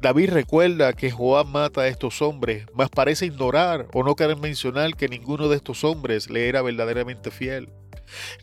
David 0.00 0.30
recuerda 0.30 0.92
que 0.92 1.10
Joab 1.10 1.46
mata 1.46 1.82
a 1.82 1.88
estos 1.88 2.22
hombres, 2.22 2.66
mas 2.74 2.88
parece 2.88 3.26
ignorar 3.26 3.86
o 3.92 4.02
no 4.02 4.14
querer 4.14 4.36
mencionar 4.36 4.94
que 4.96 5.08
ninguno 5.08 5.48
de 5.48 5.56
estos 5.56 5.84
hombres 5.84 6.30
le 6.30 6.48
era 6.48 6.62
verdaderamente 6.62 7.30
fiel. 7.30 7.68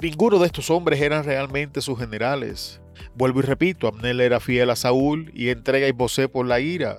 Ninguno 0.01 0.39
de 0.39 0.45
estos 0.45 0.69
hombres 0.69 1.01
eran 1.01 1.23
realmente 1.23 1.81
sus 1.81 1.99
generales. 1.99 2.79
Vuelvo 3.15 3.39
y 3.39 3.43
repito, 3.43 3.87
Abner 3.87 4.19
era 4.21 4.39
fiel 4.39 4.69
a 4.69 4.75
Saúl 4.75 5.31
y 5.33 5.49
entrega 5.49 5.87
y 5.87 5.91
Bosé 5.91 6.27
por 6.29 6.45
la 6.45 6.59
ira. 6.59 6.97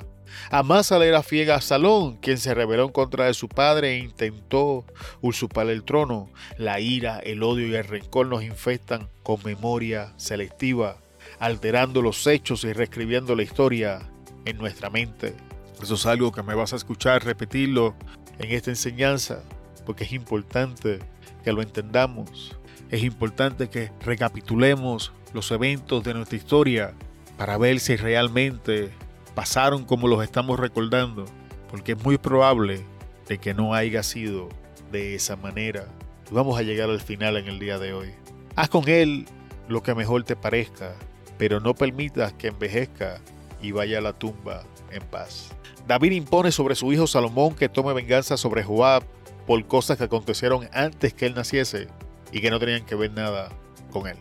Amasa 0.51 1.05
era 1.05 1.23
fiel 1.23 1.51
a 1.51 1.61
Salón, 1.61 2.17
quien 2.17 2.39
se 2.39 2.55
rebeló 2.55 2.85
en 2.85 2.93
contra 2.93 3.27
de 3.27 3.35
su 3.35 3.49
padre 3.49 3.93
e 3.93 3.99
intentó 3.99 4.85
usurpar 5.21 5.69
el 5.69 5.85
trono. 5.85 6.31
La 6.57 6.81
ira, 6.81 7.19
el 7.19 7.43
odio 7.43 7.67
y 7.67 7.75
el 7.75 7.85
rencor 7.85 8.27
nos 8.27 8.43
infectan 8.43 9.09
con 9.23 9.43
memoria 9.45 10.13
selectiva, 10.17 10.99
alterando 11.39 12.03
los 12.03 12.27
hechos 12.27 12.65
y 12.65 12.73
reescribiendo 12.73 13.35
la 13.35 13.43
historia 13.43 14.01
en 14.45 14.59
nuestra 14.59 14.91
mente. 14.91 15.35
Eso 15.83 15.95
es 15.95 16.07
algo 16.07 16.33
que 16.33 16.43
me 16.43 16.55
vas 16.55 16.73
a 16.73 16.77
escuchar 16.77 17.25
repetirlo 17.25 17.95
en 18.39 18.51
esta 18.51 18.71
enseñanza, 18.71 19.43
porque 19.87 20.05
es 20.05 20.13
importante 20.13 20.99
que 21.45 21.53
lo 21.53 21.63
entendamos. 21.63 22.57
Es 22.91 23.03
importante 23.05 23.69
que 23.69 23.93
recapitulemos 24.01 25.13
los 25.33 25.51
eventos 25.51 26.03
de 26.05 26.14
nuestra 26.14 26.37
historia 26.37 26.95
para 27.37 27.59
ver 27.59 27.81
si 27.81 27.97
realmente 27.97 28.91
pasaron 29.35 29.85
como 29.85 30.09
los 30.09 30.23
estamos 30.25 30.59
recordando, 30.59 31.25
porque 31.71 31.93
es 31.93 32.05
muy 32.05 32.19
probable 32.19 32.85
de 33.29 33.38
que 33.38 33.55
no 33.55 33.75
haya 33.75 34.03
sido 34.03 34.49
de 34.91 35.14
esa 35.14 35.37
manera. 35.37 35.87
vamos 36.31 36.59
a 36.59 36.62
llegar 36.62 36.91
al 36.91 37.01
final 37.01 37.37
en 37.37 37.47
el 37.47 37.59
día 37.59 37.79
de 37.79 37.93
hoy. 37.93 38.11
Haz 38.57 38.69
con 38.69 38.88
él 38.88 39.27
lo 39.69 39.83
que 39.83 39.95
mejor 39.95 40.25
te 40.25 40.37
parezca, 40.37 40.95
pero 41.38 41.61
no 41.61 41.75
permitas 41.75 42.33
que 42.33 42.49
envejezca 42.49 43.21
y 43.62 43.73
vaya 43.73 43.99
a 43.99 44.01
la 44.01 44.12
tumba 44.12 44.64
en 44.91 45.03
paz. 45.03 45.51
David 45.87 46.12
impone 46.12 46.53
sobre 46.53 46.75
su 46.75 46.93
hijo 46.93 47.07
Salomón 47.07 47.55
que 47.55 47.69
tome 47.69 47.93
venganza 47.93 48.37
sobre 48.37 48.62
Joab 48.62 49.05
por 49.47 49.64
cosas 49.67 49.97
que 49.97 50.05
acontecieron 50.05 50.69
antes 50.73 51.14
que 51.14 51.27
él 51.27 51.35
naciese 51.35 51.88
y 52.33 52.41
que 52.41 52.51
no 52.51 52.59
tenían 52.59 52.85
que 52.85 52.95
ver 52.95 53.12
nada 53.12 53.51
con 53.91 54.07
él. 54.07 54.17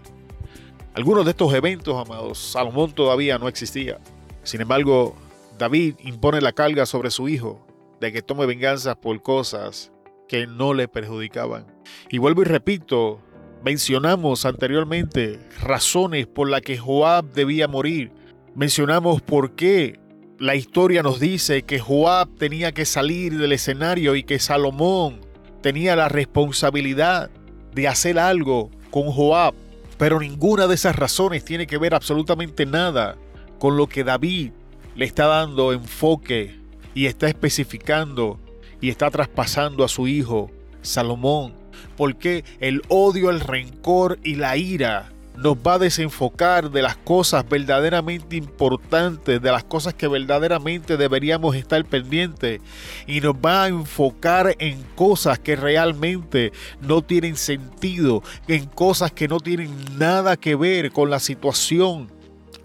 Algunos 0.97 1.25
de 1.25 1.31
estos 1.31 1.53
eventos, 1.53 1.95
amados, 1.95 2.39
Salomón 2.39 2.91
todavía 2.91 3.38
no 3.38 3.47
existía. 3.47 3.99
Sin 4.43 4.62
embargo, 4.62 5.15
David 5.57 5.95
impone 6.03 6.41
la 6.41 6.51
carga 6.51 6.86
sobre 6.86 7.12
su 7.12 7.29
hijo 7.29 7.65
de 8.01 8.12
que 8.12 8.21
tome 8.21 8.45
venganza 8.45 8.95
por 8.95 9.21
cosas 9.21 9.91
que 10.27 10.47
no 10.47 10.73
le 10.73 10.88
perjudicaban. 10.88 11.65
Y 12.10 12.17
vuelvo 12.17 12.41
y 12.41 12.45
repito, 12.45 13.21
mencionamos 13.63 14.45
anteriormente 14.45 15.39
razones 15.62 16.27
por 16.27 16.49
las 16.49 16.62
que 16.62 16.77
Joab 16.77 17.31
debía 17.31 17.67
morir 17.67 18.12
mencionamos 18.57 19.21
por 19.21 19.51
qué 19.51 19.99
la 20.39 20.55
historia 20.55 21.03
nos 21.03 21.19
dice 21.19 21.62
que 21.62 21.77
Joab 21.77 22.27
tenía 22.39 22.71
que 22.71 22.86
salir 22.86 23.38
del 23.38 23.51
escenario 23.51 24.15
y 24.15 24.23
que 24.23 24.39
Salomón 24.39 25.21
tenía 25.62 25.95
la 25.95 26.10
responsabilidad 26.10 27.29
de 27.75 27.88
hacer 27.88 28.17
algo 28.17 28.71
con 28.89 29.12
Joab. 29.12 29.53
Pero 29.97 30.19
ninguna 30.19 30.67
de 30.67 30.75
esas 30.75 30.95
razones 30.95 31.43
tiene 31.43 31.67
que 31.67 31.77
ver 31.77 31.95
absolutamente 31.95 32.65
nada 32.65 33.17
con 33.60 33.77
lo 33.77 33.88
que 33.88 34.03
David 34.03 34.51
le 34.95 35.05
está 35.05 35.25
dando 35.27 35.73
enfoque 35.73 36.60
y 36.93 37.05
está 37.05 37.27
especificando 37.27 38.39
y 38.81 38.89
está 38.89 39.10
traspasando 39.10 39.83
a 39.83 39.88
su 39.88 40.07
hijo 40.07 40.51
Salomón. 40.81 41.53
Porque 41.95 42.43
el 42.60 42.81
odio, 42.89 43.29
el 43.29 43.39
rencor 43.39 44.19
y 44.23 44.36
la 44.36 44.57
ira 44.57 45.12
nos 45.38 45.56
va 45.56 45.76
a 45.76 45.80
desenfocar 45.80 46.71
de 46.71 46.82
las 46.82 46.97
cosas 46.97 47.47
verdaderamente 47.47 48.36
importantes, 48.36 49.41
de 49.41 49.52
las 49.52 49.63
cosas 49.63 49.93
que 49.93 50.08
verdaderamente 50.08 50.97
deberíamos 50.97 51.56
estar 51.56 51.84
pendientes 51.86 52.60
y 53.06 53.21
nos 53.21 53.36
va 53.36 53.63
a 53.63 53.67
enfocar 53.67 54.56
en 54.60 54.82
cosas 54.95 55.39
que 55.39 55.56
realmente 55.56 56.52
no 56.82 57.02
tienen 57.02 57.36
sentido, 57.36 58.23
en 58.47 58.65
cosas 58.65 59.12
que 59.12 59.28
no 59.28 59.39
tienen 59.39 59.71
nada 59.97 60.38
que 60.38 60.56
ver 60.56 60.91
con 60.91 61.10
la 61.10 61.19
situación 61.19 62.16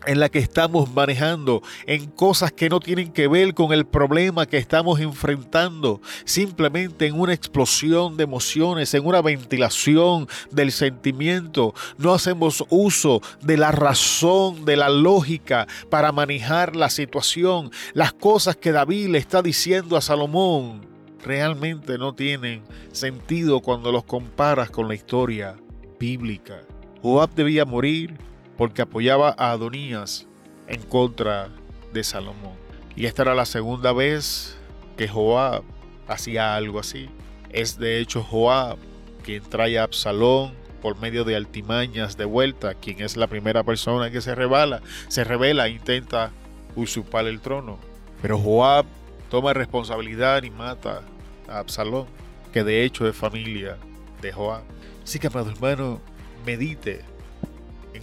en 0.06 0.20
la 0.20 0.28
que 0.28 0.38
estamos 0.38 0.92
manejando, 0.92 1.62
en 1.86 2.06
cosas 2.06 2.52
que 2.52 2.68
no 2.68 2.80
tienen 2.80 3.12
que 3.12 3.28
ver 3.28 3.54
con 3.54 3.72
el 3.72 3.86
problema 3.86 4.46
que 4.46 4.58
estamos 4.58 5.00
enfrentando, 5.00 6.00
simplemente 6.24 7.06
en 7.06 7.18
una 7.18 7.34
explosión 7.34 8.16
de 8.16 8.24
emociones, 8.24 8.94
en 8.94 9.06
una 9.06 9.22
ventilación 9.22 10.28
del 10.50 10.72
sentimiento. 10.72 11.74
No 11.98 12.14
hacemos 12.14 12.64
uso 12.68 13.20
de 13.42 13.56
la 13.56 13.72
razón, 13.72 14.64
de 14.64 14.76
la 14.76 14.88
lógica 14.88 15.66
para 15.90 16.12
manejar 16.12 16.76
la 16.76 16.90
situación. 16.90 17.70
Las 17.94 18.12
cosas 18.12 18.56
que 18.56 18.72
David 18.72 19.08
le 19.08 19.18
está 19.18 19.42
diciendo 19.42 19.96
a 19.96 20.00
Salomón 20.00 20.86
realmente 21.24 21.98
no 21.98 22.14
tienen 22.14 22.62
sentido 22.90 23.60
cuando 23.60 23.92
los 23.92 24.04
comparas 24.04 24.70
con 24.70 24.88
la 24.88 24.94
historia 24.94 25.56
bíblica. 25.98 26.62
Joab 27.00 27.34
debía 27.34 27.64
morir 27.64 28.16
porque 28.62 28.82
apoyaba 28.82 29.34
a 29.38 29.50
Adonías 29.50 30.28
en 30.68 30.80
contra 30.82 31.48
de 31.92 32.04
Salomón. 32.04 32.54
Y 32.94 33.06
esta 33.06 33.22
era 33.22 33.34
la 33.34 33.44
segunda 33.44 33.92
vez 33.92 34.56
que 34.96 35.08
Joab 35.08 35.64
hacía 36.06 36.54
algo 36.54 36.78
así. 36.78 37.10
Es 37.50 37.76
de 37.76 37.98
hecho 37.98 38.22
Joab 38.22 38.78
quien 39.24 39.42
trae 39.42 39.80
a 39.80 39.82
Absalón 39.82 40.52
por 40.80 40.96
medio 41.00 41.24
de 41.24 41.34
altimañas 41.34 42.16
de 42.16 42.24
vuelta, 42.24 42.74
quien 42.74 43.02
es 43.02 43.16
la 43.16 43.26
primera 43.26 43.64
persona 43.64 44.12
que 44.12 44.20
se 44.20 44.32
revela, 44.32 44.80
se 45.08 45.24
revela 45.24 45.66
e 45.66 45.70
intenta 45.70 46.30
usurpar 46.76 47.26
el 47.26 47.40
trono. 47.40 47.80
Pero 48.20 48.38
Joab 48.38 48.86
toma 49.28 49.54
responsabilidad 49.54 50.44
y 50.44 50.50
mata 50.50 51.02
a 51.48 51.58
Absalón, 51.58 52.06
que 52.52 52.62
de 52.62 52.84
hecho 52.84 53.08
es 53.08 53.16
familia 53.16 53.76
de 54.20 54.30
Joab. 54.30 54.62
Así 55.02 55.18
que, 55.18 55.26
amado 55.26 55.50
hermano, 55.50 56.00
medite 56.46 57.10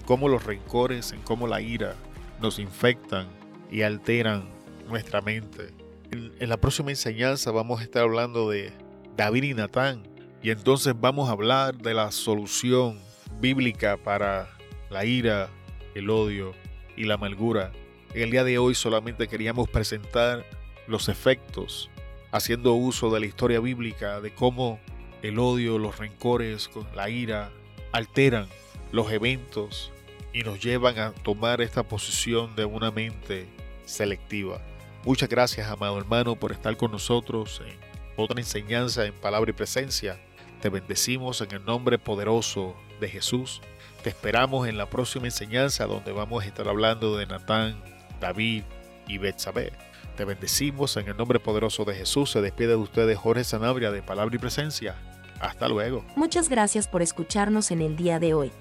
cómo 0.10 0.28
los 0.28 0.43
rencores, 0.43 1.12
en 1.12 1.22
cómo 1.22 1.45
la 1.45 1.62
ira 1.62 1.93
nos 2.41 2.58
infectan 2.58 3.28
y 3.69 3.84
alteran 3.84 4.50
nuestra 4.88 5.22
mente. 5.22 5.72
En, 6.10 6.50
la 6.50 6.58
próxima 6.58 6.89
enseñanza 6.89 7.52
vamos 7.52 7.80
a 7.80 7.84
estar 7.84 8.02
hablando 8.02 8.50
de 8.50 8.74
David 9.15 9.43
y 9.43 9.54
Natán 9.54 10.08
y 10.41 10.50
entonces 10.50 10.95
vamos 11.00 11.30
a 11.30 11.34
hablar 11.34 11.78
de 11.78 11.93
la 11.93 12.12
solución 12.12 12.98
bíblica 13.39 13.98
para 13.98 14.50
la 14.89 15.06
ira, 15.06 15.48
el 15.93 16.10
odio 16.10 16.56
y 16.98 17.04
la 17.04 17.13
amargura. 17.13 17.72
En 18.15 18.24
el 18.24 18.32
día 18.32 18.43
de 18.43 18.58
hoy 18.58 18.74
solamente 18.74 19.28
queríamos 19.28 19.69
presentar 19.69 20.43
los 20.88 21.08
efectos, 21.08 21.91
haciendo 22.32 22.74
uso 22.74 23.12
de 23.12 23.19
la 23.19 23.28
historia 23.28 23.60
bíblica, 23.60 24.22
de 24.22 24.34
cómo 24.34 24.80
el 25.22 25.38
odio, 25.38 25.78
los 25.78 26.00
rencores, 26.00 26.67
la 26.95 27.12
ira 27.12 27.52
alteran 27.91 28.48
los 28.91 29.12
eventos 29.12 29.91
y 30.33 30.41
nos 30.43 30.59
llevan 30.59 30.97
a 30.99 31.11
tomar 31.11 31.61
esta 31.61 31.83
posición 31.83 32.55
de 32.55 32.65
una 32.65 32.91
mente 32.91 33.47
selectiva. 33.85 34.61
Muchas 35.05 35.29
gracias, 35.29 35.69
amado 35.69 35.97
hermano, 35.97 36.35
por 36.35 36.51
estar 36.51 36.75
con 36.77 36.91
nosotros 36.91 37.61
en 37.65 37.77
otra 38.15 38.39
enseñanza 38.39 39.05
en 39.05 39.13
palabra 39.13 39.51
y 39.51 39.53
presencia. 39.53 40.19
Te 40.61 40.69
bendecimos 40.69 41.41
en 41.41 41.51
el 41.53 41.63
nombre 41.63 41.97
poderoso 41.97 42.75
de 42.99 43.07
Jesús. 43.07 43.61
Te 44.03 44.09
esperamos 44.09 44.67
en 44.67 44.77
la 44.77 44.89
próxima 44.89 45.25
enseñanza 45.25 45.85
donde 45.85 46.11
vamos 46.11 46.43
a 46.43 46.47
estar 46.47 46.67
hablando 46.67 47.17
de 47.17 47.25
Natán, 47.25 47.81
David 48.19 48.63
y 49.07 49.17
Betsabé. 49.17 49.71
Te 50.17 50.25
bendecimos 50.25 50.97
en 50.97 51.07
el 51.07 51.15
nombre 51.15 51.39
poderoso 51.39 51.85
de 51.85 51.95
Jesús. 51.95 52.31
Se 52.31 52.41
despide 52.41 52.69
de 52.69 52.75
ustedes 52.75 53.17
Jorge 53.17 53.45
Sanabria 53.45 53.89
de 53.91 54.01
Palabra 54.01 54.35
y 54.35 54.39
Presencia. 54.39 54.95
Hasta 55.39 55.69
luego. 55.69 56.03
Muchas 56.17 56.49
gracias 56.49 56.89
por 56.89 57.01
escucharnos 57.01 57.71
en 57.71 57.81
el 57.81 57.95
día 57.95 58.19
de 58.19 58.33
hoy. 58.33 58.51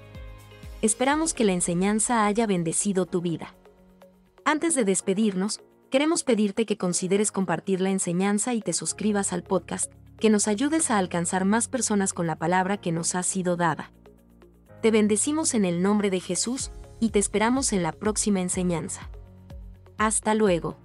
Esperamos 0.81 1.33
que 1.33 1.43
la 1.43 1.51
enseñanza 1.51 2.25
haya 2.25 2.47
bendecido 2.47 3.05
tu 3.05 3.19
vida. 3.19 3.53
Antes 4.45 4.75
de 4.75 4.85
despedirnos, 4.85 5.59
queremos 5.89 6.23
pedirte 6.23 6.65
que 6.65 6.77
consideres 6.77 7.33
compartir 7.33 7.81
la 7.81 7.89
enseñanza 7.89 8.53
y 8.53 8.61
te 8.61 8.71
suscribas 8.71 9.33
al 9.33 9.43
podcast, 9.43 9.91
que 10.19 10.29
nos 10.29 10.47
ayudes 10.47 10.89
a 10.89 10.97
alcanzar 10.97 11.43
más 11.43 11.67
personas 11.67 12.13
con 12.13 12.27
la 12.27 12.37
palabra 12.37 12.77
que 12.77 12.93
nos 12.93 13.15
ha 13.15 13.23
sido 13.23 13.57
dada. 13.57 13.91
Te 14.81 14.89
bendecimos 14.89 15.53
en 15.53 15.65
el 15.65 15.81
nombre 15.81 16.09
de 16.09 16.21
Jesús 16.21 16.71
y 17.01 17.09
te 17.09 17.19
esperamos 17.19 17.73
en 17.73 17.83
la 17.83 17.91
próxima 17.91 18.39
enseñanza. 18.39 19.09
Hasta 19.97 20.33
luego. 20.33 20.77